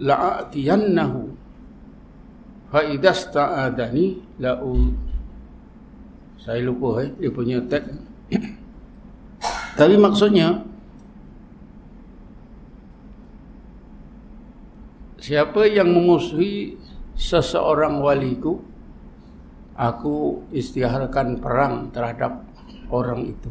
la'atiyannahu 0.00 1.33
fa 2.74 2.82
idasta'adani 2.82 4.06
la 4.42 4.58
saya 6.42 6.58
lupa 6.66 7.06
eh 7.06 7.14
dia 7.22 7.30
punya 7.30 7.62
tag. 7.70 7.86
Tapi 9.78 9.94
maksudnya 9.94 10.66
siapa 15.22 15.70
yang 15.70 15.94
memusuhi 15.94 16.74
seseorang 17.14 18.02
waliku 18.02 18.58
aku 19.78 20.42
istiharkan 20.50 21.38
perang 21.38 21.94
terhadap 21.94 22.42
orang 22.90 23.30
itu. 23.30 23.50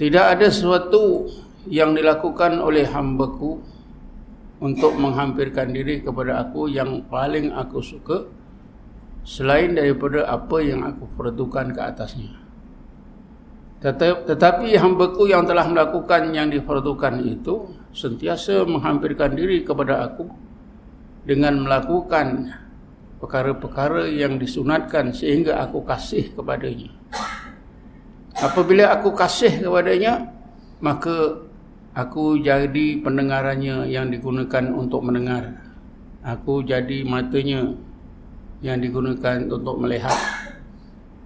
Tidak 0.00 0.24
ada 0.32 0.48
sesuatu 0.48 1.28
yang 1.68 1.92
dilakukan 1.92 2.56
oleh 2.56 2.88
hambaku 2.88 3.75
untuk 4.56 4.96
menghampirkan 4.96 5.68
diri 5.68 6.00
kepada 6.00 6.40
aku 6.40 6.72
yang 6.72 7.04
paling 7.12 7.52
aku 7.52 7.84
suka 7.84 8.24
selain 9.26 9.76
daripada 9.76 10.24
apa 10.30 10.62
yang 10.64 10.86
aku 10.86 11.04
peruntukkan 11.18 11.76
ke 11.76 11.80
atasnya. 11.82 12.32
Tetapi 14.26 14.72
hamba-Ku 14.72 15.28
yang 15.28 15.44
telah 15.44 15.68
melakukan 15.68 16.32
yang 16.32 16.48
diperuntukkan 16.48 17.20
itu 17.22 17.76
sentiasa 17.92 18.64
menghampirkan 18.64 19.36
diri 19.36 19.60
kepada 19.60 20.08
aku 20.08 20.24
dengan 21.28 21.60
melakukan 21.60 22.56
perkara-perkara 23.20 24.08
yang 24.08 24.40
disunatkan 24.40 25.12
sehingga 25.12 25.60
aku 25.60 25.84
kasih 25.84 26.32
kepadanya. 26.32 26.90
Apabila 28.36 28.92
aku 28.96 29.12
kasih 29.12 29.64
kepadanya, 29.64 30.32
maka 30.80 31.45
aku 31.96 32.44
jadi 32.44 33.00
pendengarannya 33.00 33.88
yang 33.88 34.12
digunakan 34.12 34.64
untuk 34.76 35.00
mendengar. 35.08 35.56
Aku 36.20 36.60
jadi 36.60 37.06
matanya 37.08 37.72
yang 38.60 38.84
digunakan 38.84 39.48
untuk 39.48 39.80
melihat. 39.80 40.14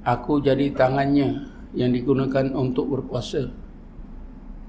Aku 0.06 0.38
jadi 0.38 0.70
tangannya 0.70 1.50
yang 1.74 1.90
digunakan 1.90 2.46
untuk 2.54 2.94
berkuasa. 2.94 3.50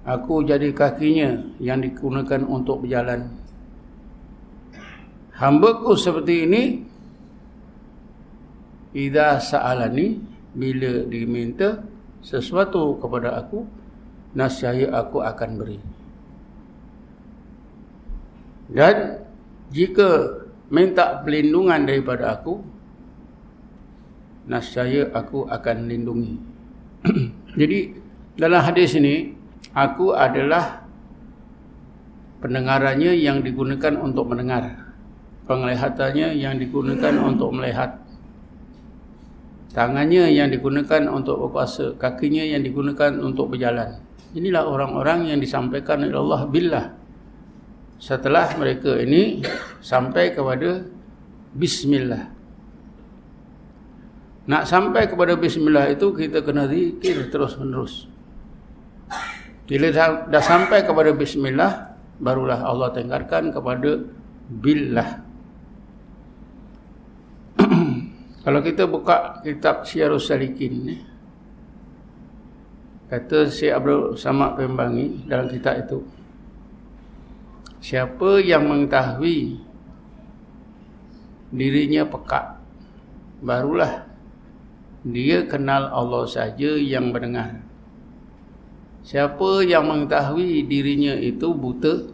Aku 0.01 0.41
jadi 0.41 0.73
kakinya 0.73 1.45
yang 1.61 1.77
digunakan 1.85 2.41
untuk 2.49 2.81
berjalan 2.83 3.41
hambaku 5.41 5.97
seperti 5.97 6.45
ini 6.45 6.63
idza 8.93 9.41
sa'alani 9.41 10.21
bila 10.53 11.09
diminta 11.09 11.81
sesuatu 12.21 13.01
kepada 13.01 13.41
aku 13.41 13.65
nasihaya 14.31 14.91
aku 14.95 15.19
akan 15.19 15.49
beri. 15.59 15.79
Dan 18.71 19.19
jika 19.71 20.39
minta 20.71 21.19
perlindungan 21.19 21.83
daripada 21.83 22.39
aku 22.39 22.63
nasihaya 24.47 25.11
aku 25.11 25.47
akan 25.51 25.77
lindungi. 25.91 26.35
Jadi 27.59 27.79
dalam 28.39 28.63
hadis 28.63 28.95
ini 28.95 29.35
aku 29.75 30.15
adalah 30.15 30.87
pendengarannya 32.39 33.11
yang 33.19 33.43
digunakan 33.43 33.99
untuk 33.99 34.31
mendengar. 34.31 34.95
Penglihatannya 35.41 36.39
yang 36.39 36.55
digunakan 36.55 37.11
untuk 37.19 37.51
melihat. 37.51 37.99
Tangannya 39.75 40.31
yang 40.31 40.47
digunakan 40.47 41.11
untuk 41.11 41.43
berkuasa. 41.43 41.99
Kakinya 41.99 42.43
yang 42.43 42.63
digunakan 42.63 43.11
untuk 43.19 43.51
berjalan 43.51 43.99
inilah 44.33 44.63
orang-orang 44.67 45.33
yang 45.33 45.39
disampaikan 45.39 46.03
oleh 46.03 46.17
Allah 46.17 46.41
billah. 46.47 46.85
Setelah 48.01 48.57
mereka 48.57 48.97
ini 48.97 49.45
sampai 49.79 50.33
kepada 50.33 50.81
bismillah. 51.53 52.23
Nak 54.49 54.63
sampai 54.65 55.05
kepada 55.05 55.37
bismillah 55.37 55.93
itu 55.93 56.09
kita 56.11 56.41
kena 56.41 56.65
zikir 56.65 57.29
terus 57.29 57.55
menerus 57.61 58.11
bila 59.71 59.87
dah 60.27 60.43
sampai 60.43 60.83
kepada 60.83 61.15
bismillah 61.15 61.95
barulah 62.19 62.59
Allah 62.59 62.91
tinggalkan 62.91 63.55
kepada 63.55 64.03
billah. 64.51 65.23
Kalau 68.43 68.59
kita 68.59 68.83
buka 68.83 69.39
kitab 69.47 69.87
Syiarus 69.87 70.27
Salikin 70.27 70.73
ni, 70.91 70.99
kata 73.11 73.51
Syekh 73.51 73.75
Abdul 73.75 74.15
Samad 74.15 74.55
Pembangi 74.55 75.27
dalam 75.27 75.51
kitab 75.51 75.83
itu, 75.83 75.99
siapa 77.83 78.39
yang 78.39 78.71
mengetahui 78.71 79.59
dirinya 81.51 82.07
pekat, 82.07 82.55
barulah 83.43 84.07
dia 85.03 85.43
kenal 85.43 85.91
Allah 85.91 86.23
saja 86.23 86.79
yang 86.79 87.11
mendengar. 87.11 87.59
Siapa 89.01 89.65
yang 89.65 89.89
mengetahui 89.89 90.63
dirinya 90.69 91.17
itu 91.17 91.51
buta, 91.51 92.05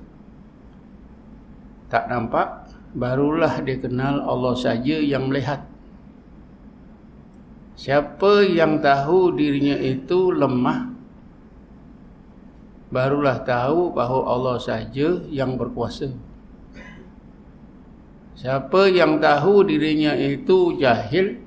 tak 1.91 2.07
nampak, 2.07 2.73
barulah 2.95 3.59
dia 3.59 3.75
kenal 3.75 4.23
Allah 4.23 4.55
saja 4.55 4.97
yang 4.97 5.27
melihat. 5.27 5.66
Siapa 7.77 8.41
yang 8.41 8.81
tahu 8.81 9.37
dirinya 9.37 9.77
itu 9.77 10.33
lemah 10.33 10.97
barulah 12.89 13.37
tahu 13.45 13.93
bahawa 13.93 14.23
Allah 14.33 14.57
saja 14.57 15.21
yang 15.29 15.59
berkuasa. 15.59 16.09
Siapa 18.37 18.89
yang 18.89 19.21
tahu 19.21 19.65
dirinya 19.65 20.13
itu 20.13 20.77
jahil 20.77 21.41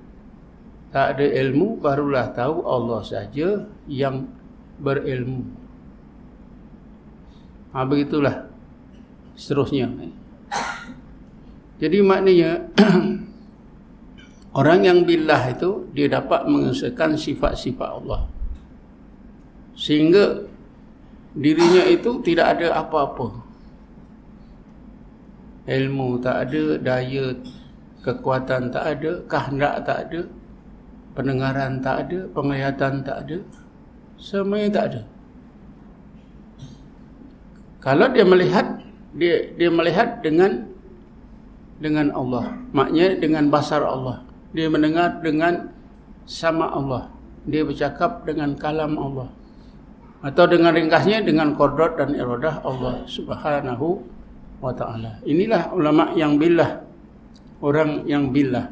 tak 0.91 1.19
ada 1.19 1.27
ilmu 1.27 1.79
barulah 1.79 2.35
tahu 2.35 2.67
Allah 2.67 3.03
saja 3.07 3.67
yang 3.87 4.27
berilmu. 4.79 5.47
Ha 7.71 7.87
begitulah 7.87 8.51
seterusnya. 9.39 9.87
Jadi 11.79 11.99
maknanya 12.03 12.67
Orang 14.51 14.83
yang 14.83 15.07
billah 15.07 15.55
itu 15.55 15.87
dia 15.95 16.11
dapat 16.11 16.43
mengesahkan 16.51 17.15
sifat-sifat 17.15 17.87
Allah. 18.03 18.27
Sehingga 19.79 20.43
dirinya 21.39 21.87
itu 21.87 22.19
tidak 22.27 22.59
ada 22.59 22.83
apa-apa. 22.83 23.31
Ilmu 25.71 26.19
tak 26.19 26.51
ada, 26.51 26.83
daya 26.83 27.31
kekuatan 28.03 28.75
tak 28.75 28.99
ada, 28.99 29.23
kehendak 29.31 29.87
tak 29.87 29.99
ada, 30.11 30.21
pendengaran 31.15 31.79
tak 31.79 31.97
ada, 32.11 32.19
penglihatan 32.35 33.07
tak 33.07 33.19
ada. 33.23 33.39
Semuanya 34.19 34.69
tak 34.75 34.85
ada. 34.91 35.03
Kalau 37.79 38.11
dia 38.11 38.27
melihat 38.27 38.67
dia 39.15 39.47
dia 39.55 39.71
melihat 39.71 40.19
dengan 40.27 40.67
dengan 41.79 42.11
Allah, 42.19 42.51
maknanya 42.75 43.15
dengan 43.23 43.47
basar 43.47 43.87
Allah 43.87 44.27
dia 44.51 44.67
mendengar 44.67 45.23
dengan 45.23 45.71
sama 46.27 46.71
Allah. 46.71 47.11
Dia 47.47 47.63
bercakap 47.65 48.27
dengan 48.27 48.55
kalam 48.59 48.99
Allah. 48.99 49.29
Atau 50.21 50.45
dengan 50.51 50.77
ringkasnya 50.77 51.25
dengan 51.25 51.57
kodrat 51.57 51.97
dan 51.97 52.13
iradah 52.13 52.61
Allah 52.61 53.03
subhanahu 53.09 54.05
wa 54.61 54.73
ta'ala. 54.77 55.25
Inilah 55.25 55.73
ulama 55.73 56.13
yang 56.13 56.37
billah 56.37 56.85
orang 57.65 58.05
yang 58.09 58.33
billah 58.33 58.69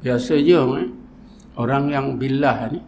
biasanya 0.00 0.60
eh, 0.80 0.88
orang 1.60 1.84
yang 1.92 2.06
billah 2.16 2.72
ni 2.72 2.80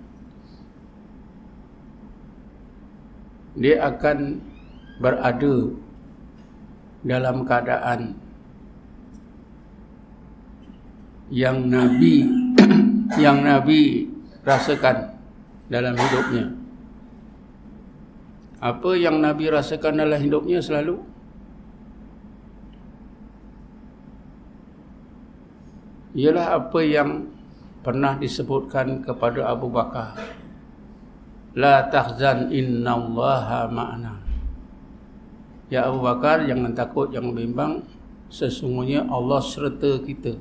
dia 3.53 3.85
akan 3.85 4.41
berada 4.97 5.57
dalam 7.05 7.45
keadaan 7.45 8.17
yang 11.29 11.69
nabi 11.69 12.29
yang 13.25 13.45
nabi 13.45 14.09
rasakan 14.45 15.17
dalam 15.69 15.97
hidupnya. 15.97 16.53
Apa 18.63 18.95
yang 18.95 19.19
nabi 19.19 19.51
rasakan 19.51 20.01
dalam 20.07 20.21
hidupnya 20.23 20.63
selalu 20.63 21.03
ialah 26.13 26.61
apa 26.61 26.81
yang 26.85 27.25
pernah 27.81 28.15
disebutkan 28.17 29.01
kepada 29.03 29.49
Abu 29.49 29.73
Bakar. 29.73 30.17
La 31.53 31.85
tahzan 31.89 32.49
innallaha 32.49 33.69
ma'ana. 33.69 34.21
Ya 35.69 35.89
Abu 35.89 36.05
Bakar 36.05 36.45
jangan 36.45 36.73
takut 36.73 37.13
jangan 37.13 37.33
bimbang. 37.37 37.73
Sesungguhnya 38.33 39.05
Allah 39.13 39.41
serta 39.45 40.01
kita. 40.01 40.33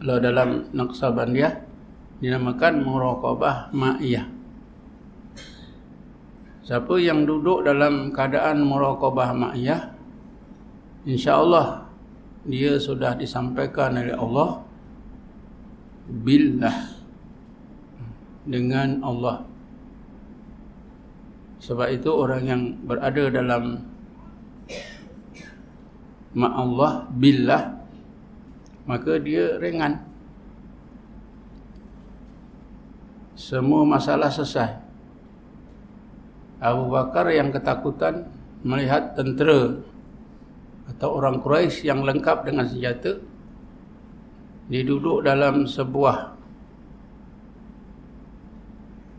Kalau 0.00 0.16
dalam 0.16 0.72
Naqsabandiyah 0.72 1.52
dinamakan 2.24 2.80
muraqabah 2.80 3.68
ma'iyah. 3.76 4.24
Siapa 6.64 6.96
yang 6.96 7.28
duduk 7.28 7.68
dalam 7.68 8.08
keadaan 8.08 8.64
muraqabah 8.64 9.36
ma'iyah 9.36 9.89
InsyaAllah 11.08 11.88
dia 12.44 12.76
sudah 12.76 13.16
disampaikan 13.16 13.96
oleh 13.96 14.16
Allah 14.16 14.60
billah 16.08 16.76
dengan 18.44 19.00
Allah. 19.00 19.44
Sebab 21.60 21.88
itu 21.92 22.08
orang 22.08 22.42
yang 22.48 22.62
berada 22.84 23.28
dalam 23.28 23.84
ma 26.32 26.48
Allah 26.56 27.04
billah 27.12 27.80
maka 28.88 29.20
dia 29.20 29.60
ringan. 29.60 30.00
Semua 33.36 33.88
masalah 33.88 34.28
selesai. 34.28 34.80
Abu 36.60 36.92
Bakar 36.92 37.24
yang 37.32 37.48
ketakutan 37.48 38.28
melihat 38.60 39.16
tentera 39.16 39.80
atau 40.90 41.16
orang 41.16 41.38
Quraisy 41.38 41.86
yang 41.86 42.02
lengkap 42.02 42.44
dengan 42.46 42.66
senjata 42.66 43.22
dia 44.70 44.86
duduk 44.86 45.26
dalam 45.26 45.66
sebuah 45.66 46.38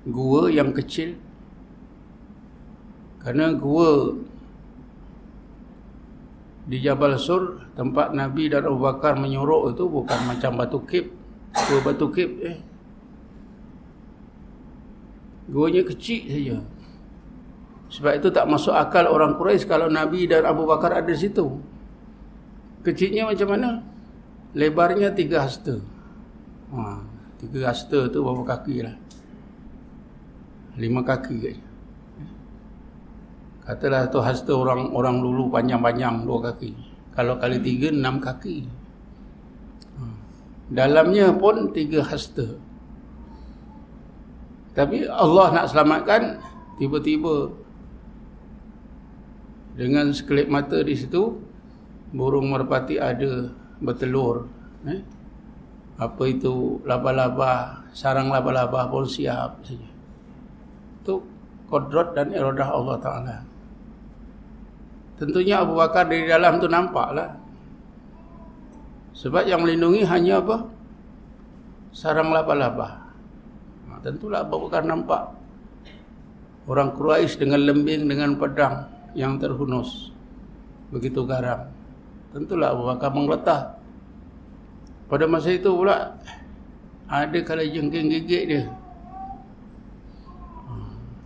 gua 0.07 0.47
yang 0.47 0.71
kecil. 0.71 1.19
Kerana 3.19 3.53
gua 3.53 4.15
di 6.71 6.79
Jabal 6.79 7.19
Sur 7.19 7.67
tempat 7.75 8.15
Nabi 8.15 8.47
dan 8.47 8.63
Abu 8.63 8.79
Bakar 8.79 9.19
menyuruh 9.19 9.75
itu 9.75 9.85
bukan 9.91 10.19
macam 10.23 10.55
batu 10.55 10.79
kip 10.87 11.11
gua 11.51 11.79
batu 11.83 12.07
kip 12.15 12.31
eh. 12.41 12.57
Guanya 15.51 15.83
kecil 15.83 16.31
saja 16.31 16.57
sebab 17.91 18.23
itu 18.23 18.31
tak 18.31 18.47
masuk 18.47 18.71
akal 18.71 19.11
orang 19.11 19.35
Quraisy 19.35 19.67
kalau 19.67 19.91
Nabi 19.91 20.23
dan 20.23 20.47
Abu 20.47 20.63
Bakar 20.63 20.95
ada 20.95 21.11
di 21.11 21.19
situ. 21.19 21.59
Kecilnya 22.87 23.27
macam 23.27 23.47
mana? 23.51 23.69
Lebarnya 24.55 25.11
tiga 25.11 25.43
hasta. 25.43 25.75
Ha, 26.71 27.03
tiga 27.43 27.67
hasta 27.67 28.07
tu 28.07 28.23
berapa 28.23 28.55
kaki 28.55 28.75
lah. 28.87 28.95
Lima 30.79 31.03
kaki 31.03 31.35
ke 31.43 31.51
katalah 33.61 34.09
tu 34.09 34.19
hasta 34.19 34.51
orang 34.51 34.91
orang 34.91 35.23
dulu 35.23 35.47
panjang-panjang 35.47 36.27
dua 36.27 36.51
kaki. 36.51 36.75
Kalau 37.15 37.39
kali 37.39 37.59
tiga 37.63 37.91
enam 37.91 38.19
kaki. 38.19 38.67
Ha. 39.99 40.03
dalamnya 40.71 41.31
pun 41.35 41.71
tiga 41.71 42.03
hasta. 42.03 42.55
Tapi 44.71 45.07
Allah 45.07 45.47
nak 45.51 45.65
selamatkan 45.71 46.39
tiba-tiba 46.79 47.51
dengan 49.75 50.11
sekelip 50.11 50.51
mata 50.51 50.79
di 50.83 50.95
situ 50.95 51.39
burung 52.11 52.51
merpati 52.51 52.99
ada 52.99 53.47
bertelur 53.79 54.45
eh? 54.83 54.99
apa 56.01 56.23
itu 56.27 56.83
laba-laba 56.83 57.81
sarang 57.91 58.31
laba-laba 58.31 58.87
pun 58.87 59.05
siap 59.05 59.61
saja. 59.67 59.89
Itu 61.03 61.21
kodrat 61.67 62.15
dan 62.15 62.31
iradah 62.31 62.69
Allah 62.71 62.97
Ta'ala. 62.99 63.37
Tentunya 65.19 65.61
Abu 65.61 65.77
Bakar 65.77 66.09
dari 66.09 66.25
dalam 66.25 66.57
tu 66.57 66.65
nampaklah. 66.65 67.37
Sebab 69.13 69.45
yang 69.45 69.61
melindungi 69.61 70.01
hanya 70.07 70.41
apa? 70.41 70.65
Sarang 71.93 72.33
laba-laba. 72.33 73.05
Nah, 73.85 73.99
tentulah 74.01 74.41
Abu 74.41 74.65
Bakar 74.65 74.81
nampak. 74.81 75.37
Orang 76.65 76.95
Quraisy 76.97 77.37
dengan 77.37 77.61
lembing 77.69 78.09
dengan 78.09 78.33
pedang 78.39 78.87
yang 79.17 79.39
terhunus 79.41 80.11
begitu 80.91 81.23
garam 81.23 81.71
tentulah 82.31 82.71
Abu 82.71 82.83
Bakar 82.87 83.09
mengletah 83.11 83.61
pada 85.11 85.25
masa 85.27 85.51
itu 85.51 85.67
pula 85.71 86.15
ada 87.11 87.39
kala 87.43 87.63
jengking 87.67 88.07
gigit 88.07 88.43
dia 88.47 88.63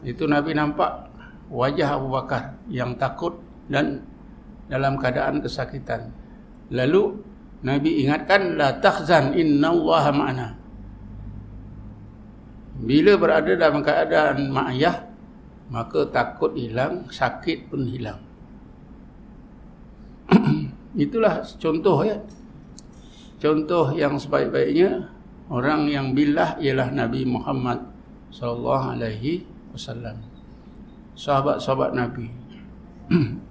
itu 0.06 0.30
Nabi 0.30 0.54
nampak 0.54 1.10
wajah 1.50 1.98
Abu 1.98 2.14
Bakar 2.14 2.54
yang 2.70 2.94
takut 2.94 3.42
dan 3.66 4.06
dalam 4.70 5.02
keadaan 5.02 5.42
kesakitan. 5.42 6.14
Lalu 6.70 7.22
Nabi 7.66 8.06
ingatkan 8.06 8.58
la 8.58 8.78
takhzan 8.78 9.34
innallaha 9.34 10.14
ma'ana. 10.14 10.48
Bila 12.86 13.18
berada 13.18 13.50
dalam 13.58 13.82
keadaan 13.82 14.54
ma'ayah 14.54 15.05
maka 15.70 16.06
takut 16.14 16.54
hilang, 16.54 17.10
sakit 17.10 17.74
pun 17.74 17.90
hilang. 17.90 18.22
Itulah 21.06 21.42
contoh 21.58 22.06
ya. 22.06 22.18
Contoh 23.42 23.92
yang 23.94 24.16
sebaik-baiknya 24.18 25.12
orang 25.52 25.90
yang 25.92 26.16
billah 26.16 26.58
ialah 26.58 26.90
Nabi 26.94 27.28
Muhammad 27.28 27.84
sallallahu 28.32 28.96
alaihi 28.98 29.46
wasallam. 29.74 30.22
Sahabat-sahabat 31.18 31.92
Nabi. 31.94 32.28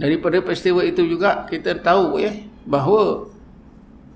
Daripada 0.00 0.42
peristiwa 0.42 0.82
itu 0.82 1.06
juga 1.06 1.46
kita 1.46 1.78
tahu 1.78 2.18
ya 2.18 2.34
bahawa 2.66 3.30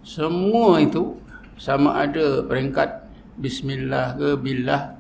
semua 0.03 0.83
itu 0.83 1.15
sama 1.55 2.03
ada 2.03 2.43
peringkat 2.43 3.07
bismillah 3.39 4.19
ke 4.19 4.35
billah 4.43 4.98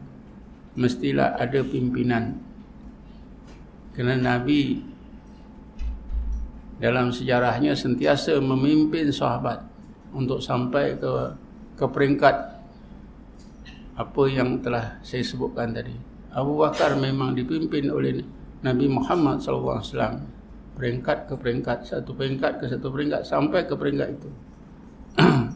mestilah 0.78 1.34
ada 1.34 1.60
pimpinan. 1.66 2.38
Kerana 3.98 4.38
Nabi 4.38 4.78
dalam 6.78 7.10
sejarahnya 7.10 7.74
sentiasa 7.74 8.38
memimpin 8.38 9.10
sahabat 9.10 9.66
untuk 10.14 10.38
sampai 10.38 10.94
ke 10.94 11.10
ke 11.74 11.86
peringkat 11.90 12.36
apa 13.98 14.22
yang 14.30 14.62
telah 14.62 15.02
saya 15.02 15.26
sebutkan 15.26 15.74
tadi. 15.74 15.90
Abu 16.30 16.54
Bakar 16.62 16.94
memang 16.94 17.34
dipimpin 17.34 17.90
oleh 17.90 18.22
Nabi 18.62 18.86
Muhammad 18.86 19.42
SAW 19.42 19.82
peringkat 20.78 21.26
ke 21.26 21.34
peringkat, 21.34 21.82
satu 21.82 22.14
peringkat 22.14 22.62
ke 22.62 22.70
satu 22.70 22.94
peringkat 22.94 23.26
sampai 23.26 23.66
ke 23.66 23.74
peringkat 23.74 24.08
itu. 24.14 24.30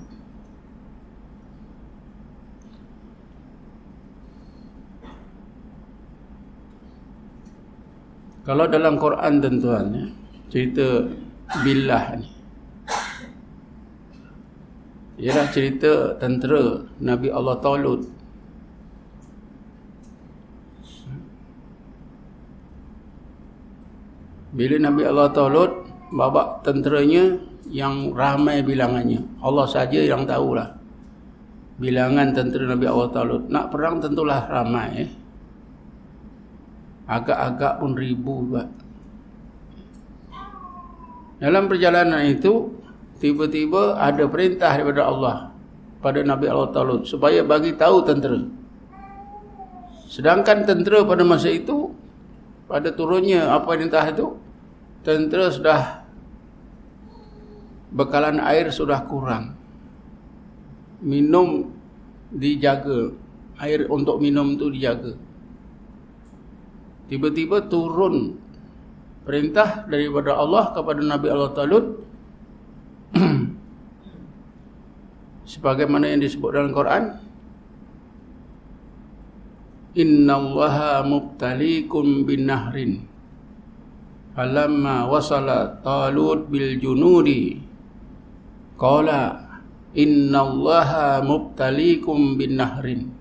Kalau 8.43 8.67
dalam 8.67 8.99
Quran 8.99 9.39
tuan 9.63 9.87
ya, 9.95 10.05
cerita 10.51 10.87
billah 11.63 12.05
ni. 12.19 12.29
Ialah 15.23 15.47
cerita 15.55 16.19
tentera 16.19 16.83
Nabi 16.99 17.31
Allah 17.31 17.55
Talut 17.63 18.03
Bila 24.53 24.77
Nabi 24.77 25.03
Allah 25.09 25.33
Talut 25.33 25.73
babak 26.13 26.61
tenteranya 26.61 27.41
yang 27.73 28.13
ramai 28.13 28.61
bilangannya. 28.61 29.25
Allah 29.41 29.65
saja 29.65 29.97
yang 30.05 30.29
tahulah. 30.29 30.77
Bilangan 31.81 32.37
tentera 32.37 32.69
Nabi 32.69 32.85
Allah 32.85 33.09
Talut. 33.17 33.49
Nak 33.49 33.73
perang 33.73 33.97
tentulah 34.05 34.45
ramai. 34.45 35.09
Eh. 35.09 35.11
Agak-agak 37.13 37.77
pun 37.77 37.93
ribu 37.93 38.49
juga. 38.49 38.65
Dalam 41.37 41.69
perjalanan 41.69 42.25
itu, 42.25 42.73
tiba-tiba 43.21 44.01
ada 44.01 44.25
perintah 44.25 44.73
daripada 44.73 45.03
Allah 45.05 45.37
pada 46.01 46.25
Nabi 46.25 46.49
Allah 46.49 46.73
Talut 46.73 47.05
supaya 47.05 47.45
bagi 47.45 47.77
tahu 47.77 48.01
tentera. 48.09 48.41
Sedangkan 50.09 50.65
tentera 50.65 51.05
pada 51.05 51.21
masa 51.21 51.53
itu 51.53 51.93
pada 52.73 52.89
turunnya 52.89 53.53
apa 53.53 53.77
perintah 53.77 54.09
itu 54.09 54.33
tentera 55.05 55.53
sudah 55.53 55.81
bekalan 57.93 58.41
air 58.41 58.73
sudah 58.73 59.05
kurang 59.05 59.53
minum 61.05 61.69
dijaga 62.33 63.13
air 63.61 63.85
untuk 63.93 64.23
minum 64.23 64.57
itu 64.57 64.73
dijaga 64.73 65.13
tiba-tiba 67.13 67.69
turun 67.69 68.41
perintah 69.29 69.85
daripada 69.85 70.33
Allah 70.33 70.73
kepada 70.73 71.05
Nabi 71.05 71.29
Allah 71.29 71.53
Talut 71.53 71.87
sebagaimana 75.53 76.09
yang 76.09 76.25
disebut 76.25 76.57
dalam 76.57 76.73
Quran 76.73 77.05
Inna 79.93 80.41
allaha 80.41 81.05
mubtalikum 81.05 82.25
bin 82.25 82.49
nahrin 82.49 83.05
Falamma 84.33 85.05
wasala 85.05 85.85
talut 85.85 86.49
bil 86.49 86.81
junudi 86.81 87.61
Qala 88.81 89.53
Inna 89.93 90.49
allaha 90.49 91.21
mubtalikum 91.21 92.41
bin 92.41 92.57
nahrin 92.57 93.13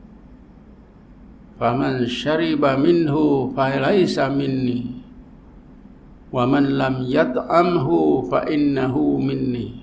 Faman 1.62 2.10
syariba 2.10 2.74
minhu 2.74 3.54
fahilaysa 3.54 4.34
minni. 4.34 4.98
Wa 6.34 6.50
man 6.50 6.74
lam 6.74 7.06
yat'amhu 7.06 8.26
fa 8.26 8.50
innahu 8.50 9.22
minni. 9.22 9.78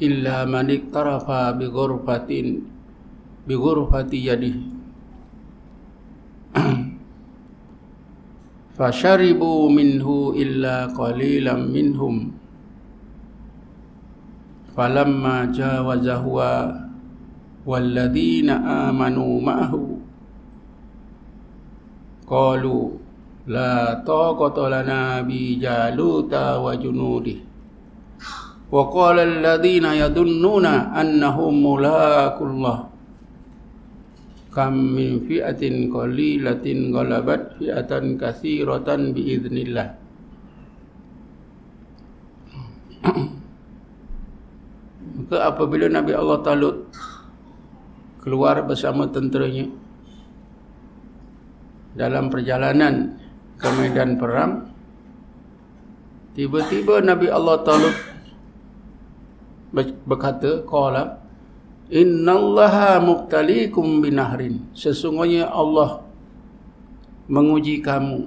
Illa 0.00 0.48
man 0.48 0.72
iktarafa 0.72 1.52
bi 1.60 1.68
ghurfatin 1.68 2.64
bi 3.44 3.52
ghurfati 3.52 4.32
yadihi. 4.32 4.64
Fasharibu 8.80 9.68
minhu 9.68 10.32
illa 10.40 10.88
qalilan 10.96 11.68
minhum. 11.68 12.32
Falamma 14.72 15.52
jawazahwa 15.52 16.83
Amanu 17.64 19.40
ma'ahu 19.40 19.96
Qalu 22.28 22.76
La 23.48 24.00
taqata 24.04 24.68
lana 24.68 25.24
bi 25.24 25.56
jaluta 25.56 26.60
wa 26.60 26.76
junudih 26.76 27.40
Wa 28.68 28.88
qala 28.88 29.24
alladhina 29.24 29.96
yadunnuna 29.96 30.92
annahum 30.92 31.64
mulakullah 31.64 32.88
Kam 34.52 34.96
min 34.96 35.24
fi'atin 35.24 35.88
qalilatin 35.88 36.92
ghalabat 36.92 37.56
fi'atan 37.56 38.20
katsiratan 38.20 39.16
biiznillah 39.16 39.88
Maka 45.14 45.36
apabila 45.48 45.88
Nabi 45.88 46.12
Allah 46.12 46.38
Talut 46.44 46.76
keluar 48.24 48.64
bersama 48.64 49.04
tenteranya. 49.12 49.68
Dalam 51.94 52.26
perjalanan 52.32 53.20
ke 53.54 53.68
medan 53.78 54.18
perang 54.18 54.66
tiba-tiba 56.34 56.98
Nabi 57.04 57.30
Allah 57.30 57.62
Taala 57.62 57.90
berkata 60.02 60.66
qala 60.66 61.22
innallaha 61.92 62.98
muqtalikum 62.98 64.02
binahrin. 64.02 64.66
Sesungguhnya 64.74 65.46
Allah 65.52 66.02
menguji 67.30 67.78
kamu 67.78 68.26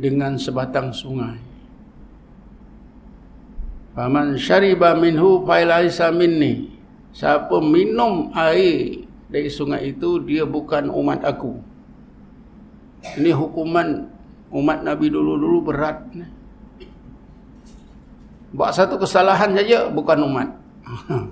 dengan 0.00 0.40
sebatang 0.40 0.96
sungai. 0.96 1.36
Faman 3.92 4.38
syariba 4.40 4.96
minhu 4.96 5.44
failaisa 5.44 6.08
minni 6.08 6.79
siapa 7.10 7.58
minum 7.58 8.30
air 8.34 9.06
dari 9.30 9.50
sungai 9.50 9.94
itu 9.94 10.22
dia 10.22 10.46
bukan 10.46 10.90
umat 10.90 11.22
aku 11.26 11.70
ini 13.00 13.32
hukuman 13.32 14.04
umat 14.52 14.84
Nabi 14.84 15.08
dulu-dulu 15.08 15.72
berat. 15.72 16.04
Buat 18.50 18.74
satu 18.74 18.98
kesalahan 18.98 19.54
saja 19.56 19.88
bukan 19.88 20.26
umat. 20.26 20.48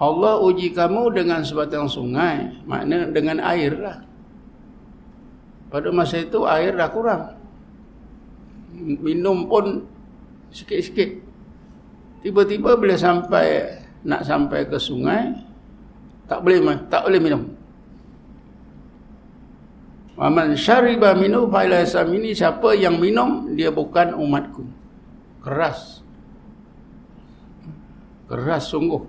Allah 0.00 0.40
uji 0.40 0.72
kamu 0.72 1.12
dengan 1.12 1.44
sebatang 1.44 1.88
sungai. 1.88 2.52
Makna 2.68 3.08
dengan 3.12 3.40
air 3.40 3.76
lah. 3.76 4.00
Pada 5.70 5.92
masa 5.94 6.18
itu 6.20 6.42
air 6.48 6.74
dah 6.74 6.90
kurang. 6.90 7.36
Minum 8.74 9.46
pun 9.46 9.86
sikit-sikit. 10.50 11.29
Tiba-tiba 12.20 12.76
bila 12.76 12.94
sampai 13.00 13.80
nak 14.04 14.24
sampai 14.24 14.68
ke 14.68 14.76
sungai 14.76 15.32
tak 16.28 16.44
boleh 16.44 16.60
tak 16.86 17.02
boleh 17.08 17.20
minum. 17.20 17.42
Waman 20.20 20.52
syariba 20.52 21.16
minu 21.16 21.48
failaisa 21.48 22.04
mini 22.04 22.36
siapa 22.36 22.76
yang 22.76 23.00
minum 23.00 23.56
dia 23.56 23.72
bukan 23.72 24.12
umatku. 24.12 24.68
Keras. 25.40 26.04
Keras 28.28 28.68
sungguh. 28.68 29.00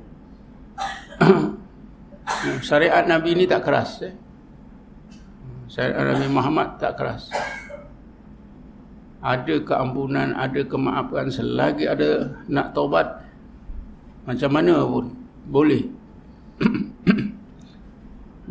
Syariat 2.67 3.05
Nabi 3.05 3.35
ini 3.35 3.45
tak 3.45 3.67
keras 3.67 4.01
eh. 4.07 4.15
Syariat 5.67 6.15
Nabi 6.15 6.27
Muhammad 6.31 6.79
tak 6.79 6.95
keras. 6.95 7.27
Ada 9.21 9.61
keampunan, 9.61 10.33
ada 10.33 10.65
kemaafan 10.65 11.29
selagi 11.29 11.85
ada 11.85 12.25
nak 12.49 12.73
taubat 12.73 13.21
macam 14.25 14.49
mana 14.53 14.81
pun 14.85 15.05
boleh. 15.49 15.85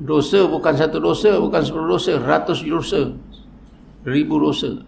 Dosa 0.09 0.49
bukan 0.49 0.75
satu 0.81 0.97
dosa, 0.97 1.37
bukan 1.37 1.61
sepuluh 1.61 2.01
dosa, 2.01 2.17
ratus 2.17 2.65
dosa, 2.65 3.13
ribu 4.09 4.41
dosa. 4.41 4.81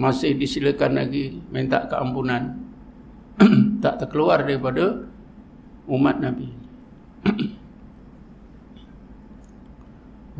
Masih 0.00 0.32
disilakan 0.40 0.96
lagi 0.96 1.36
minta 1.52 1.84
keampunan. 1.84 2.56
tak 3.84 4.00
terkeluar 4.00 4.40
daripada 4.40 5.04
umat 5.84 6.16
Nabi. 6.16 6.48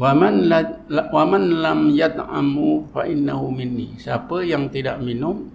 Waman 0.00 0.48
la, 0.48 0.64
waman 1.12 1.60
lam 1.60 1.92
yat'amu 1.92 2.88
fa 2.88 3.04
innahu 3.04 3.52
minni. 3.52 3.92
Siapa 4.00 4.40
yang 4.40 4.72
tidak 4.72 4.96
minum 5.04 5.52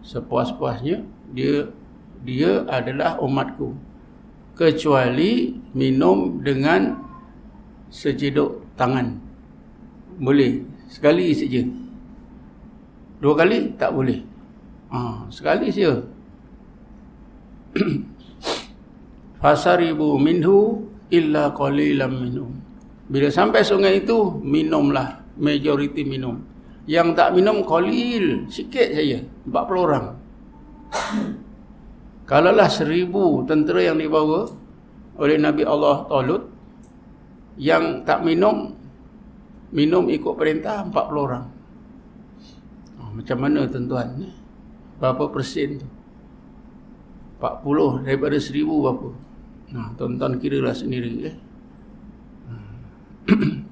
sepuas-puasnya 0.00 1.04
dia 1.36 1.68
dia 2.24 2.64
adalah 2.64 3.20
umatku 3.20 3.76
kecuali 4.56 5.52
minum 5.76 6.40
dengan 6.40 6.96
sejeduk 7.92 8.64
tangan. 8.80 9.20
Boleh 10.16 10.64
sekali 10.88 11.36
saja. 11.36 11.60
Dua 13.20 13.36
kali 13.36 13.76
tak 13.76 13.92
boleh. 13.92 14.24
Ha, 14.96 15.28
sekali 15.28 15.68
saja. 15.68 16.00
Fasaribu 19.44 20.16
minhu 20.16 20.85
illa 21.10 21.52
qalilan 21.54 22.10
minhum. 22.10 22.52
Bila 23.06 23.30
sampai 23.30 23.62
sungai 23.62 24.02
itu 24.02 24.42
minumlah 24.42 25.38
majoriti 25.38 26.02
minum. 26.02 26.42
Yang 26.86 27.18
tak 27.18 27.28
minum 27.34 27.66
qalil 27.66 28.46
sikit 28.50 28.94
saja 28.94 29.18
40 29.46 29.86
orang. 29.86 30.06
Kalaulah 32.30 32.70
seribu 32.70 33.46
tentera 33.46 33.90
yang 33.90 33.98
dibawa 33.98 34.50
oleh 35.18 35.38
Nabi 35.38 35.62
Allah 35.62 36.06
Talut 36.10 36.42
yang 37.56 38.02
tak 38.02 38.22
minum 38.26 38.74
minum 39.70 40.06
ikut 40.10 40.34
perintah 40.34 40.86
40 40.86 41.26
orang. 41.26 41.46
Oh, 43.02 43.10
macam 43.14 43.38
mana 43.38 43.66
tuan-tuan? 43.66 44.30
Berapa 44.98 45.24
persen 45.30 45.82
tu? 45.82 45.88
40 47.38 48.06
daripada 48.06 48.36
seribu 48.40 48.80
berapa? 48.82 49.25
Nah, 49.74 49.90
tuan-tuan 49.98 50.38
kira 50.38 50.62
lah 50.62 50.76
sendiri. 50.76 51.26
Eh? 51.26 51.36